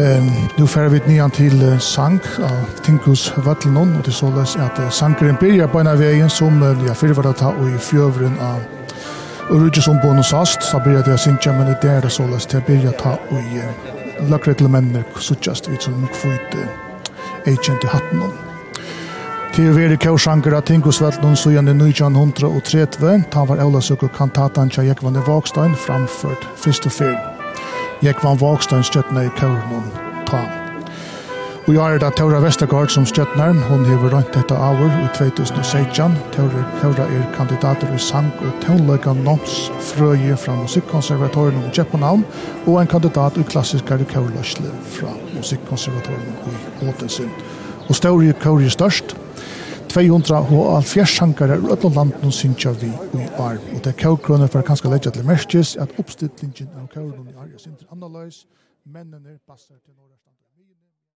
Ehm 0.00 0.28
nu 0.58 0.66
fer 0.66 0.88
vi 0.88 1.00
nian 1.06 1.30
til 1.30 1.76
sank 1.80 2.26
av 2.42 2.82
Tinkus 2.84 3.32
Vatlnon 3.36 3.96
og 3.96 4.04
det 4.06 4.14
såles 4.14 4.56
at 4.56 4.78
uh, 4.78 4.90
sangeren 4.90 5.36
byrja 5.40 5.66
på 5.66 5.80
en 5.80 5.86
av 5.86 5.98
veien 5.98 6.30
som 6.30 6.60
vi 6.60 6.88
har 6.88 6.98
fyrvara 6.98 7.32
ta 7.32 7.54
og 7.54 7.68
i 7.70 7.78
fjøvren 7.78 8.38
av 8.40 8.60
Urudje 9.50 9.82
som 9.82 9.98
bonusast, 10.02 10.62
så 10.62 10.78
byrjar 10.80 11.04
det 11.04 11.14
å 11.14 11.20
synkja, 11.20 11.52
men 11.52 11.68
det 11.68 11.90
er 11.90 12.00
det 12.00 12.12
såles 12.12 12.46
til 12.46 12.64
byrja 12.64 12.96
ta 12.98 13.18
og 13.30 13.38
i 13.54 14.03
lagreglamenner 14.30 15.04
suttjast 15.20 15.68
vi 15.68 15.76
som 15.80 16.08
kvitt 16.12 16.56
agent 17.46 17.84
i 17.84 17.92
hatten 17.92 18.22
om. 18.22 18.34
Til 19.54 19.70
veri 19.76 19.94
kjøsanger 20.02 20.56
av 20.58 20.64
Tingosvetlund 20.66 21.38
så 21.38 21.52
gjerne 21.54 21.76
1930, 21.76 23.28
ta 23.30 23.44
var 23.46 23.62
Aula 23.62 23.82
Søkker 23.84 24.10
kantatan 24.16 24.72
tja 24.72 24.82
i 24.82 24.94
Vågstein 25.28 25.76
framført 25.78 26.48
første 26.56 26.90
fyr. 26.90 27.14
Jekvann 28.02 28.40
Vågstein 28.40 28.82
støttene 28.82 29.28
i 29.28 29.34
kjøren 29.38 29.90
ta. 30.26 30.63
Og 31.64 31.72
jeg 31.74 31.94
er 31.94 31.98
da 32.02 32.10
Taura 32.12 32.42
Vestergaard 32.44 32.90
som 32.92 33.06
stjøtner. 33.08 33.54
Hun 33.70 33.86
har 33.88 34.02
rønt 34.12 34.34
dette 34.36 34.56
avur 34.66 34.90
i 35.00 35.06
2016. 35.16 36.16
Taura, 36.34 36.64
Taura 36.80 37.06
er 37.08 37.22
kandidater 37.32 37.88
i 37.88 37.98
sang 37.98 38.28
og 38.44 38.50
tøvnløyga 38.60 39.14
Noms 39.16 39.54
Frøye 39.80 40.36
fra 40.36 40.58
Musikkonservatorium 40.58 41.62
i 41.64 41.70
Kjøpenhavn 41.72 42.26
og 42.66 42.76
en 42.82 42.90
kandidat 42.92 43.38
i 43.40 43.46
klassiskare 43.48 44.04
kjørløsle 44.10 44.72
fra 44.92 45.14
Musikkonservatorium 45.32 46.36
i 46.52 46.88
Åtensund. 46.90 47.32
Og 47.88 47.96
Stauri 47.96 48.28
er 48.28 48.36
er 48.36 48.68
størst. 48.68 49.16
200 49.88 50.36
og 50.36 50.76
alfjers 50.76 51.16
sjankare 51.16 51.56
i 51.56 51.60
Rødland 51.64 51.94
landen 51.94 52.32
synsja 52.32 52.72
vi 52.72 52.92
i 53.14 53.28
arm. 53.38 53.64
Og 53.72 53.84
det 53.84 53.86
er 53.86 54.02
kaurkrønne 54.02 54.48
for 54.48 54.60
kanskje 54.60 54.90
legja 54.90 55.10
til 55.10 55.24
merskjes 55.24 55.76
at 55.76 55.88
oppstillingen 55.98 56.68
av 56.76 56.92
kaurkrønne 56.92 57.30
i 57.30 57.38
arm 57.40 57.54
er 57.54 57.58
sin 57.58 57.72
annerleis, 57.92 58.44
mennene 58.84 59.38
passer 59.48 59.80
til 59.80 59.94
noen 59.96 60.13